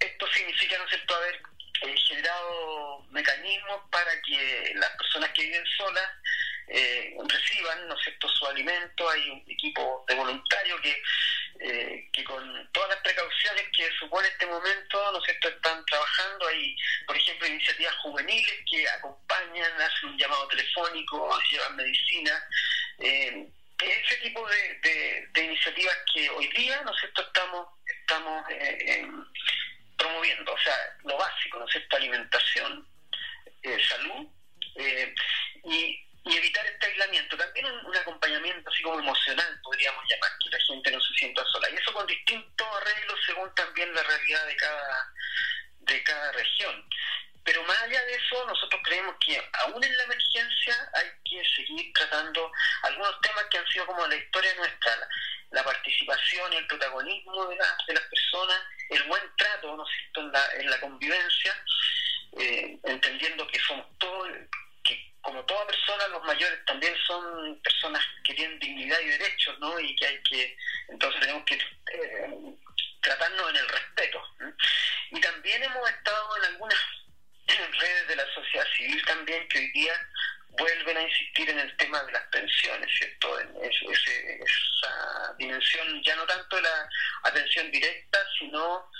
esto 0.00 0.26
significa, 0.32 0.78
¿no 0.78 0.84
es 0.84 0.90
cierto?, 0.90 1.14
haber 1.14 1.40
he 1.88 1.96
generado 1.96 3.04
mecanismos 3.10 3.82
para 3.90 4.10
que 4.22 4.72
las 4.76 4.90
personas 4.90 5.30
que 5.30 5.42
viven 5.42 5.66
solas 5.76 6.10
eh, 6.68 7.16
reciban 7.28 7.88
¿no 7.88 7.96
cierto? 7.98 8.28
su 8.28 8.46
alimento. 8.46 9.08
Hay 9.10 9.30
un 9.30 9.44
equipo 9.48 10.04
de 10.08 10.14
voluntarios 10.14 10.80
que, 10.80 11.02
eh, 11.60 12.08
que 12.12 12.24
con 12.24 12.70
todas 12.72 12.90
las 12.90 12.98
precauciones 13.00 13.64
que 13.76 13.90
supone 13.98 14.28
este 14.28 14.46
momento 14.46 15.12
¿no 15.12 15.20
cierto? 15.20 15.48
están 15.48 15.84
trabajando. 15.86 16.48
Hay, 16.48 16.76
por 17.06 17.16
ejemplo, 17.16 17.46
iniciativas 17.46 17.94
juveniles 17.96 18.60
que 18.70 18.88
acompañan, 18.88 19.80
hacen 19.80 20.10
un 20.10 20.18
llamado 20.18 20.48
telefónico, 20.48 21.38
llevan 21.50 21.76
medicina. 21.76 22.48
Eh, 22.98 23.48
ese 23.78 24.16
tipo 24.22 24.48
de, 24.48 25.28
de, 25.32 25.44
iniciativas 25.44 25.96
que 26.14 26.30
hoy 26.30 26.46
día 26.48 26.80
¿no 26.82 26.94
cierto? 26.94 27.22
estamos, 27.22 27.66
estamos 27.84 28.44
o 30.30 30.58
sea, 30.58 30.96
lo 31.04 31.16
básico, 31.16 31.58
¿no 31.58 31.64
es 31.66 31.72
cierto? 31.72 31.96
Alimentación, 31.96 32.86
eh, 33.62 33.78
salud 33.88 34.26
eh, 34.76 35.14
y, 35.64 36.08
evitar 36.24 36.64
este 36.66 36.86
aislamiento. 36.86 37.36
También 37.36 37.66
un, 37.66 37.96
acompañamiento 37.96 38.70
así 38.70 38.82
como 38.82 39.00
emocional, 39.00 39.60
podríamos 39.62 40.04
llamar, 40.08 40.30
que 40.38 40.50
la 40.50 40.64
gente 40.64 40.90
no 40.92 41.00
se 41.00 41.14
sienta 41.14 41.44
sola. 41.46 41.68
Y 41.70 41.74
eso 41.76 41.92
con 41.92 42.06
distintos 42.06 42.68
arreglos 42.76 43.18
según 43.26 43.52
también 43.54 43.92
la 43.92 44.02
realidad 44.02 44.46
de 44.46 44.56
cada, 44.56 45.12
de 45.80 46.02
cada 46.04 46.32
región. 46.32 46.88
Pero 47.44 47.62
más 47.64 47.82
allá 47.82 48.04
de 48.04 48.14
eso, 48.14 48.46
nosotros 48.46 48.80
creemos 48.84 49.16
que 49.24 49.50
aún 49.64 49.82
en 49.82 49.96
la 49.96 50.04
emergencia 50.04 50.90
hay 50.94 51.10
que 51.24 51.42
seguir 51.56 51.92
tratando 51.92 52.52
algunos 52.82 53.20
temas 53.20 53.44
que 53.50 53.58
han 53.58 53.66
sido 53.66 53.86
como 53.86 54.06
la 54.06 54.14
historia 54.14 54.54
nuestra, 54.54 55.08
la, 55.52 55.64
participación 55.64 56.52
el 56.52 56.66
protagonismo 56.66 57.46
de, 57.46 57.56
de 57.56 57.94
las 57.94 58.04
personas 58.04 58.60
el 58.94 59.02
buen 59.04 59.22
trato 59.36 59.76
¿no 59.76 59.84
en, 60.14 60.32
la, 60.32 60.48
en 60.58 60.70
la 60.70 60.80
convivencia, 60.80 61.64
eh, 62.38 62.78
entendiendo 62.84 63.46
que 63.48 63.58
somos 63.60 63.86
todos, 63.98 64.28
que 64.82 65.12
como 65.20 65.44
toda 65.44 65.66
persona, 65.66 66.08
los 66.08 66.22
mayores 66.24 66.64
también 66.66 66.94
son 67.06 67.60
personas 67.62 68.04
que 68.24 68.34
tienen 68.34 68.58
dignidad 68.58 69.00
y 69.00 69.08
derechos, 69.08 69.58
¿no? 69.58 69.78
Y 69.78 69.94
que 69.96 70.06
hay 70.06 70.22
que, 70.22 70.56
entonces 70.88 71.20
tenemos 71.20 71.44
que 71.44 71.54
eh, 71.54 72.54
tratarnos 73.00 73.50
en 73.50 73.56
el 73.56 73.68
respeto. 73.68 74.22
Y 75.10 75.20
también 75.20 75.62
hemos 75.62 75.90
estado 75.90 76.36
en 76.38 76.44
algunas 76.44 76.78
redes 77.80 78.08
de 78.08 78.16
la 78.16 78.34
sociedad 78.34 78.66
civil 78.76 79.04
también 79.04 79.48
que 79.48 79.58
hoy 79.58 79.72
día 79.72 80.08
vuelven 80.58 80.96
a 80.96 81.02
insistir 81.02 81.48
en 81.50 81.58
el 81.58 81.76
tema 81.76 82.02
de 82.04 82.12
las 82.12 82.22
pensiones, 82.28 82.90
¿cierto? 82.96 83.40
En 83.40 83.56
esa 83.64 85.34
dimensión 85.38 86.02
ya 86.02 86.16
no 86.16 86.26
tanto 86.26 86.56
de 86.56 86.62
la 86.62 86.88
atención 87.24 87.70
directa, 87.70 88.18
sino 88.38 88.90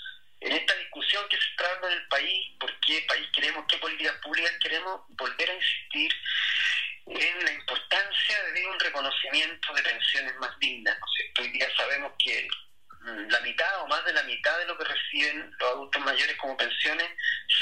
en 0.41 0.53
esta 0.53 0.75
discusión 0.75 1.29
que 1.29 1.37
se 1.37 1.63
dando 1.63 1.89
en 1.89 1.95
el 1.95 2.09
país, 2.09 2.57
por 2.59 2.81
qué 2.81 3.05
país 3.07 3.29
queremos, 3.33 3.65
qué 3.69 3.77
políticas 3.79 4.17
públicas 4.17 4.53
queremos, 4.61 5.03
volver 5.11 5.51
a 5.51 5.55
insistir 5.55 6.13
en 7.07 7.45
la 7.45 7.53
importancia 7.53 8.43
de 8.55 8.67
un 8.67 8.81
reconocimiento 8.81 9.75
de 9.75 9.83
pensiones 9.83 10.35
más 10.37 10.59
dignas, 10.59 10.99
¿no 10.99 11.07
cierto? 11.17 11.43
Hoy 11.43 11.49
día 11.49 11.69
sabemos 11.77 12.13
que 12.19 12.49
la 13.05 13.41
mitad 13.41 13.83
o 13.83 13.89
más 13.89 14.05
de 14.05 14.13
la 14.13 14.23
mitad 14.23 14.57
de 14.59 14.67
lo 14.67 14.79
que 14.79 14.85
reciben 14.85 15.55
los 15.59 15.71
adultos 15.71 16.03
mayores 16.05 16.37
como 16.37 16.57
pensiones 16.57 17.09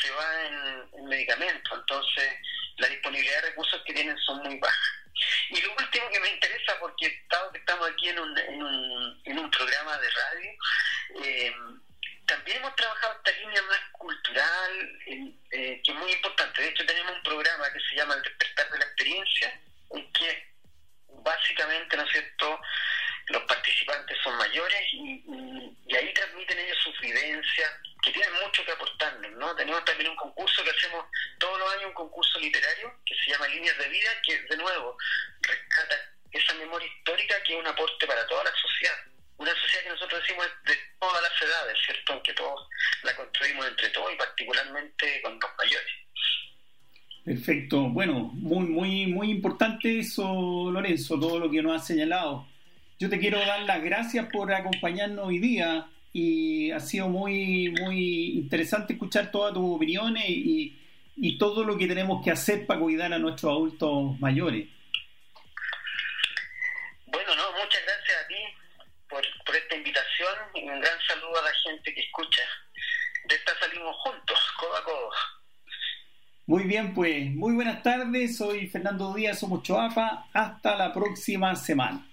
se 0.02 0.10
va 0.10 0.46
en, 0.46 0.88
en 0.98 1.04
medicamentos, 1.06 1.78
entonces 1.78 2.34
la 2.80 2.88
disponibilidad 2.88 3.42
de 3.42 3.48
recursos 3.48 3.82
que 3.84 3.92
tienen 3.92 4.18
son 4.18 4.42
muy 4.42 4.58
bajas. 4.58 4.92
Y 5.50 5.60
lo 5.60 5.72
último 5.72 6.08
que 6.10 6.20
me 6.20 6.30
interesa, 6.30 6.78
porque 6.80 7.06
estamos 7.06 7.88
aquí 7.90 8.08
en 8.08 8.18
un, 8.18 8.38
en 8.38 8.62
un, 8.62 9.22
en 9.24 9.38
un 9.38 9.50
programa 9.50 9.98
de 9.98 10.10
radio, 10.10 10.50
eh, 11.24 11.54
también 12.26 12.58
hemos 12.58 12.74
trabajado 12.76 13.16
esta 13.16 13.38
línea 13.40 13.62
más 13.62 13.80
cultural, 13.92 14.98
eh, 15.06 15.80
que 15.84 15.92
es 15.92 15.94
muy 15.94 16.12
importante. 16.12 16.62
De 16.62 16.68
hecho, 16.68 16.86
tenemos 16.86 17.12
un 17.12 17.22
programa 17.22 17.72
que 17.72 17.80
se 17.80 17.96
llama 17.96 18.14
El 18.14 18.22
despertar 18.22 18.70
de 18.70 18.78
la 18.78 18.84
experiencia, 18.84 19.60
en 19.90 20.12
que 20.12 20.50
básicamente, 21.08 21.96
¿no 21.96 22.04
es 22.04 22.12
cierto?, 22.12 22.60
los 23.30 23.42
participantes 23.44 24.16
son 24.22 24.36
mayores 24.36 24.80
y, 24.92 25.22
ahí 25.94 26.14
transmiten 26.14 26.58
ellos 26.58 26.78
sus 26.82 27.00
vivencias, 27.00 27.70
que 28.02 28.12
tienen 28.12 28.32
mucho 28.44 28.64
que 28.64 28.72
aportarnos, 28.72 29.32
¿no? 29.32 29.54
Tenemos 29.56 29.84
también 29.84 30.10
un 30.10 30.16
concurso 30.16 30.62
que 30.64 30.70
hacemos 30.70 31.04
todos 31.38 31.58
los 31.58 31.72
años, 31.74 31.86
un 31.86 31.94
concurso 31.94 32.38
literario 32.38 32.94
que 33.04 33.14
se 33.14 33.30
llama 33.30 33.48
Líneas 33.48 33.76
de 33.78 33.88
Vida, 33.88 34.10
que 34.22 34.40
de 34.40 34.56
nuevo 34.56 34.96
rescata 35.42 35.96
esa 36.32 36.54
memoria 36.54 36.86
histórica 36.86 37.42
que 37.42 37.54
es 37.54 37.58
un 37.58 37.66
aporte 37.66 38.06
para 38.06 38.26
toda 38.26 38.44
la 38.44 38.52
sociedad. 38.54 38.96
Una 39.36 39.54
sociedad 39.54 39.84
que 39.84 39.90
nosotros 39.90 40.20
decimos 40.22 40.46
de 40.64 40.78
todas 41.00 41.22
las 41.22 41.42
edades, 41.42 41.78
¿cierto? 41.84 42.12
Aunque 42.12 42.32
todos 42.34 42.68
la 43.02 43.16
construimos 43.16 43.66
entre 43.66 43.88
todos 43.88 44.12
y 44.12 44.16
particularmente 44.16 45.22
con 45.22 45.38
los 45.40 45.50
mayores. 45.58 45.92
Perfecto. 47.24 47.82
Bueno, 47.90 48.30
muy, 48.34 48.66
muy, 48.66 49.06
muy 49.06 49.30
importante 49.30 49.98
eso, 49.98 50.70
Lorenzo, 50.72 51.18
todo 51.18 51.38
lo 51.38 51.50
que 51.50 51.62
nos 51.62 51.80
ha 51.80 51.84
señalado. 51.84 52.46
Yo 53.00 53.08
te 53.08 53.18
quiero 53.18 53.40
dar 53.40 53.62
las 53.62 53.82
gracias 53.82 54.26
por 54.30 54.52
acompañarnos 54.52 55.28
hoy 55.28 55.38
día 55.38 55.86
y 56.12 56.70
ha 56.70 56.80
sido 56.80 57.08
muy, 57.08 57.70
muy 57.80 58.32
interesante 58.32 58.92
escuchar 58.92 59.30
todas 59.30 59.54
tus 59.54 59.64
opiniones 59.64 60.28
y, 60.28 60.78
y 61.16 61.38
todo 61.38 61.64
lo 61.64 61.78
que 61.78 61.86
tenemos 61.86 62.22
que 62.22 62.30
hacer 62.30 62.66
para 62.66 62.78
cuidar 62.78 63.10
a 63.14 63.18
nuestros 63.18 63.52
adultos 63.52 64.20
mayores. 64.20 64.68
Bueno, 67.06 67.34
no, 67.36 67.52
muchas 67.52 67.80
gracias 67.86 68.18
a 68.22 68.28
ti 68.28 68.34
por, 69.08 69.22
por 69.46 69.56
esta 69.56 69.76
invitación 69.76 70.34
y 70.56 70.68
un 70.68 70.78
gran 70.78 71.00
saludo 71.08 71.40
a 71.40 71.44
la 71.44 71.54
gente 71.54 71.94
que 71.94 72.02
escucha. 72.02 72.42
De 73.24 73.34
esta 73.34 73.58
salimos 73.60 73.96
juntos, 73.96 74.38
codo 74.58 74.76
a 74.76 74.84
codo. 74.84 75.10
Muy 76.44 76.64
bien, 76.64 76.92
pues 76.92 77.30
muy 77.30 77.54
buenas 77.54 77.82
tardes. 77.82 78.36
Soy 78.36 78.66
Fernando 78.66 79.14
Díaz, 79.14 79.38
somos 79.38 79.62
Choafa. 79.62 80.26
Hasta 80.34 80.76
la 80.76 80.92
próxima 80.92 81.56
semana. 81.56 82.06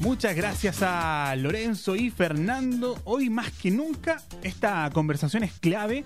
Muchas 0.00 0.36
gracias 0.36 0.80
a 0.82 1.34
Lorenzo 1.36 1.96
y 1.96 2.10
Fernando. 2.10 3.00
Hoy 3.04 3.30
más 3.30 3.50
que 3.50 3.72
nunca 3.72 4.22
esta 4.44 4.88
conversación 4.90 5.42
es 5.42 5.52
clave 5.54 6.04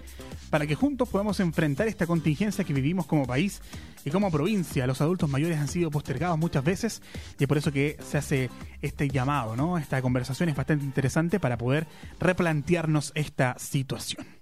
para 0.49 0.67
que 0.67 0.75
juntos 0.75 1.11
podamos 1.11 1.41
enfrentar 1.41 1.89
esta 1.89 2.07
contingencia 2.07 2.65
que 2.65 2.73
vivimos 2.73 3.05
como 3.05 3.27
país 3.27 3.61
y 4.03 4.11
como 4.11 4.31
provincia. 4.31 4.87
Los 4.87 5.03
adultos 5.03 5.29
mayores 5.29 5.59
han 5.59 5.69
sido 5.69 5.91
postergados 5.91 6.39
muchas 6.39 6.65
veces 6.65 7.03
y 7.39 7.45
es 7.45 7.49
por 7.49 7.59
eso 7.59 7.71
que 7.71 7.99
se 8.03 8.17
hace 8.17 8.51
este 8.81 9.09
llamado, 9.09 9.57
¿no? 9.57 9.77
Esta 9.77 10.01
conversación 10.01 10.49
es 10.49 10.57
bastante 10.57 10.87
interesante 10.87 11.39
para 11.39 11.59
poder 11.59 11.87
replantearnos 12.19 13.13
esta 13.15 13.59
situación. 13.59 14.42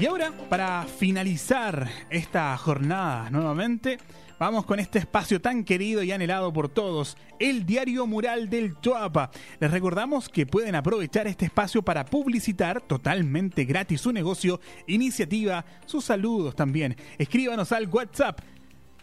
Y 0.00 0.06
ahora, 0.06 0.32
para 0.48 0.84
finalizar 0.84 1.88
esta 2.10 2.56
jornada 2.56 3.30
nuevamente, 3.30 3.98
Vamos 4.36 4.66
con 4.66 4.80
este 4.80 4.98
espacio 4.98 5.40
tan 5.40 5.62
querido 5.62 6.02
y 6.02 6.10
anhelado 6.10 6.52
por 6.52 6.68
todos, 6.68 7.16
el 7.38 7.64
Diario 7.64 8.04
Mural 8.06 8.50
del 8.50 8.78
Choapa. 8.80 9.30
Les 9.60 9.70
recordamos 9.70 10.28
que 10.28 10.44
pueden 10.44 10.74
aprovechar 10.74 11.28
este 11.28 11.44
espacio 11.46 11.82
para 11.82 12.04
publicitar 12.04 12.80
totalmente 12.80 13.64
gratis 13.64 14.00
su 14.00 14.12
negocio, 14.12 14.60
iniciativa, 14.88 15.64
sus 15.86 16.04
saludos 16.04 16.56
también. 16.56 16.96
Escríbanos 17.16 17.70
al 17.70 17.88
WhatsApp. 17.88 18.40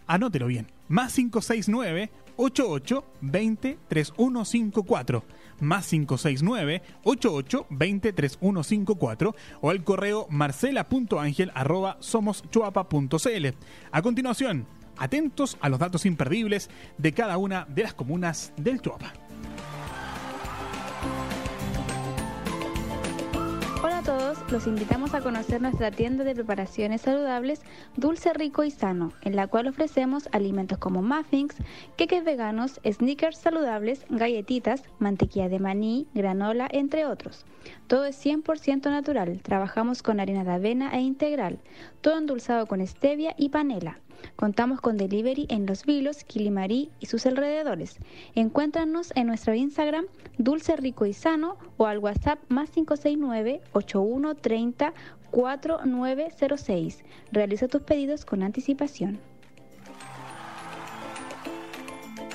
Anótelo 0.06 0.48
bien. 0.48 0.68
Más 0.90 1.14
569 1.16 2.12
88 2.36 3.06
20 3.22 3.80
3154 3.88 5.24
más 5.62 5.88
569 5.88 6.82
88 7.04 7.67
20 7.69 8.13
3154 8.13 9.36
o 9.62 9.69
al 9.69 9.84
correo 9.84 10.28
marcela.angel 10.30 11.52
arroba. 11.54 11.97
A 13.91 14.02
continuación, 14.02 14.65
atentos 14.97 15.58
a 15.62 15.69
los 15.69 15.80
datos 15.80 16.06
imperdibles 16.06 16.69
de 16.97 17.13
cada 17.13 17.38
una 17.38 17.65
de 17.69 17.84
las 17.84 17.93
comunas 17.93 18.54
del 18.58 18.82
Chuapa. 18.82 19.13
Hola 23.84 23.98
a 23.98 24.04
todos, 24.04 24.38
los 24.52 24.67
invitamos 24.67 25.15
a 25.15 25.22
conocer 25.22 25.60
nuestra 25.60 25.89
tienda 25.89 26.24
de 26.24 26.36
preparaciones 26.36 27.02
saludables 27.02 27.63
Dulce 27.98 28.32
Rico 28.32 28.63
y 28.63 28.70
Sano, 28.70 29.12
en 29.24 29.36
la 29.36 29.48
cual 29.48 29.65
ofrecemos 29.65 30.30
alimentos 30.34 30.78
como 30.78 31.02
muffins, 31.02 31.56
queques 31.98 32.24
veganos, 32.24 32.80
sneakers 32.86 33.39
saludables, 33.39 34.06
galletitas, 34.10 34.84
mantequilla 35.00 35.50
de 35.50 35.58
maní, 35.58 36.06
granola, 36.13 36.67
entre 36.72 37.08
otros. 37.08 37.44
Todo 37.88 38.06
es 38.06 38.24
100% 38.24 38.91
natural, 38.91 39.39
trabajamos 39.41 40.04
con 40.04 40.20
harina 40.20 40.44
de 40.44 40.52
avena 40.52 40.91
e 40.94 41.02
integral, 41.02 41.58
todo 42.02 42.20
endulzado 42.20 42.67
con 42.67 42.86
stevia 42.86 43.34
y 43.36 43.50
panela. 43.50 43.98
Contamos 44.36 44.82
con 44.82 44.98
delivery 44.98 45.48
en 45.50 45.66
Los 45.66 45.86
Vilos, 45.86 46.24
Quilimarí 46.24 46.90
y 47.00 47.06
sus 47.06 47.26
alrededores. 47.26 47.98
Encuéntranos 48.36 49.12
en 49.16 49.28
nuestro 49.28 49.54
Instagram 49.54 50.06
Dulce 50.38 50.76
Rico 50.76 51.06
y 51.06 51.14
Sano 51.14 51.58
o 51.78 51.86
al 51.86 52.00
WhatsApp 52.00 52.40
más 52.50 52.70
569 52.72 53.62
8130 53.74 54.94
4906. 55.32 57.04
Realiza 57.32 57.68
tus 57.68 57.82
pedidos 57.82 58.26
con 58.26 58.44
anticipación. 58.44 59.20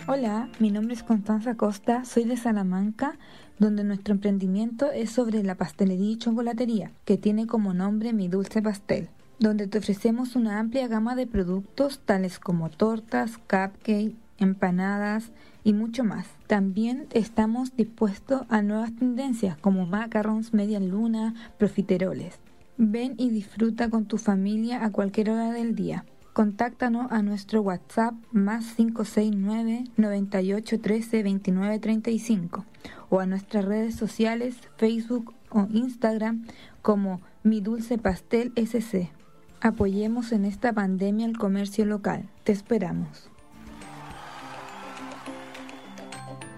Hola, 0.09 0.49
mi 0.61 0.71
nombre 0.71 0.95
es 0.95 1.03
Constanza 1.03 1.57
Costa, 1.57 2.05
soy 2.05 2.25
de 2.25 2.37
Salamanca, 2.37 3.19
donde 3.59 3.83
nuestro 3.83 4.15
emprendimiento 4.15 4.93
es 4.93 5.11
sobre 5.11 5.43
la 5.43 5.57
pastelería 5.57 6.13
y 6.13 6.19
chocolatería, 6.19 6.93
que 7.05 7.19
tiene 7.19 7.49
como 7.49 7.75
nombre 7.75 8.13
Mi 8.13 8.29
Dulce 8.29 8.63
Pastel 8.63 9.09
donde 9.39 9.67
te 9.67 9.79
ofrecemos 9.79 10.37
una 10.37 10.59
amplia 10.59 10.89
gama 10.89 11.15
de 11.15 11.27
productos 11.27 12.01
tales 12.01 12.39
como 12.39 12.71
tortas, 12.71 13.39
cupcakes, 13.39 14.15
empanadas 14.39 15.31
y 15.65 15.73
mucho 15.73 16.05
más. 16.05 16.27
También 16.47 17.07
estamos 17.13 17.77
dispuestos 17.77 18.43
a 18.49 18.63
nuevas 18.63 18.95
tendencias 18.95 19.57
como 19.57 19.87
macarons, 19.87 20.55
media 20.55 20.81
luna, 20.81 21.35
profiteroles. 21.59 22.39
Ven 22.79 23.15
y 23.17 23.31
disfruta 23.31 23.89
con 23.91 24.07
tu 24.07 24.19
familia 24.19 24.85
a 24.85 24.93
cualquier 24.93 25.31
hora 25.31 25.51
del 25.51 25.75
día. 25.75 26.05
Contáctanos 26.33 27.11
a 27.11 27.23
nuestro 27.23 27.63
WhatsApp 27.63 28.15
más 28.31 28.75
569 28.75 29.85
9813 29.97 31.23
2935 31.23 32.65
o 33.09 33.21
a 33.21 33.27
nuestras 33.27 33.65
redes 33.65 33.95
sociales 33.95 34.57
Facebook 34.77 35.33
o 35.49 35.67
Instagram 35.73 36.47
como 36.83 37.23
Mi 37.43 37.63
Dulce 37.63 37.97
Pastel 37.97 38.53
SC. 38.55 39.11
Apoyemos 39.61 40.33
en 40.33 40.45
esta 40.45 40.73
pandemia 40.73 41.27
el 41.27 41.39
comercio 41.39 41.85
local. 41.87 42.29
Te 42.45 42.53
esperamos. 42.53 43.31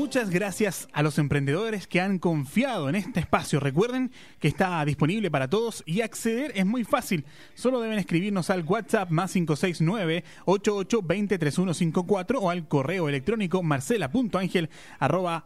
Muchas 0.03 0.29
gracias 0.29 0.89
a 0.91 1.01
los 1.01 1.17
emprendedores 1.17 1.87
que 1.87 2.01
han 2.01 2.19
confiado 2.19 2.89
en 2.89 2.95
este 2.95 3.21
espacio. 3.21 3.61
Recuerden 3.61 4.11
que 4.39 4.49
está 4.49 4.83
disponible 4.83 5.31
para 5.31 5.47
todos 5.49 5.81
y 5.85 6.01
acceder 6.01 6.51
es 6.55 6.65
muy 6.65 6.83
fácil. 6.83 7.23
Solo 7.55 7.79
deben 7.79 7.97
escribirnos 7.97 8.49
al 8.49 8.65
WhatsApp 8.65 9.09
más 9.11 9.31
569 9.31 10.25
88203154 10.45 12.37
o 12.41 12.49
al 12.49 12.67
correo 12.67 13.07
electrónico 13.07 13.63
marcela.angel 13.63 14.69
arroba 14.99 15.45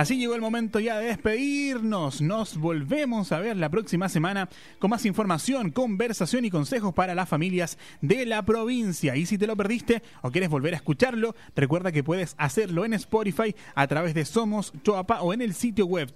Así 0.00 0.16
llegó 0.16 0.34
el 0.34 0.40
momento 0.40 0.80
ya 0.80 0.98
de 0.98 1.08
despedirnos. 1.08 2.22
Nos 2.22 2.56
volvemos 2.56 3.32
a 3.32 3.38
ver 3.38 3.58
la 3.58 3.68
próxima 3.68 4.08
semana 4.08 4.48
con 4.78 4.88
más 4.88 5.04
información, 5.04 5.72
conversación 5.72 6.46
y 6.46 6.50
consejos 6.50 6.94
para 6.94 7.14
las 7.14 7.28
familias 7.28 7.76
de 8.00 8.24
la 8.24 8.42
provincia. 8.42 9.14
Y 9.16 9.26
si 9.26 9.36
te 9.36 9.46
lo 9.46 9.58
perdiste 9.58 10.02
o 10.22 10.30
quieres 10.30 10.48
volver 10.48 10.72
a 10.72 10.78
escucharlo, 10.78 11.36
recuerda 11.54 11.92
que 11.92 12.02
puedes 12.02 12.34
hacerlo 12.38 12.86
en 12.86 12.94
Spotify 12.94 13.54
a 13.74 13.86
través 13.88 14.14
de 14.14 14.24
Somos 14.24 14.72
Choapa 14.82 15.20
o 15.20 15.34
en 15.34 15.42
el 15.42 15.52
sitio 15.52 15.84
web 15.84 16.10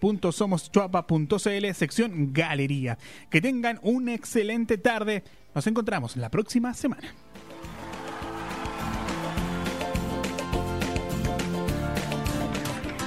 www.somoschoapa.cl 0.00 1.74
sección 1.74 2.32
Galería. 2.32 2.96
Que 3.28 3.42
tengan 3.42 3.78
una 3.82 4.14
excelente 4.14 4.78
tarde. 4.78 5.22
Nos 5.54 5.66
encontramos 5.66 6.16
la 6.16 6.30
próxima 6.30 6.72
semana. 6.72 7.12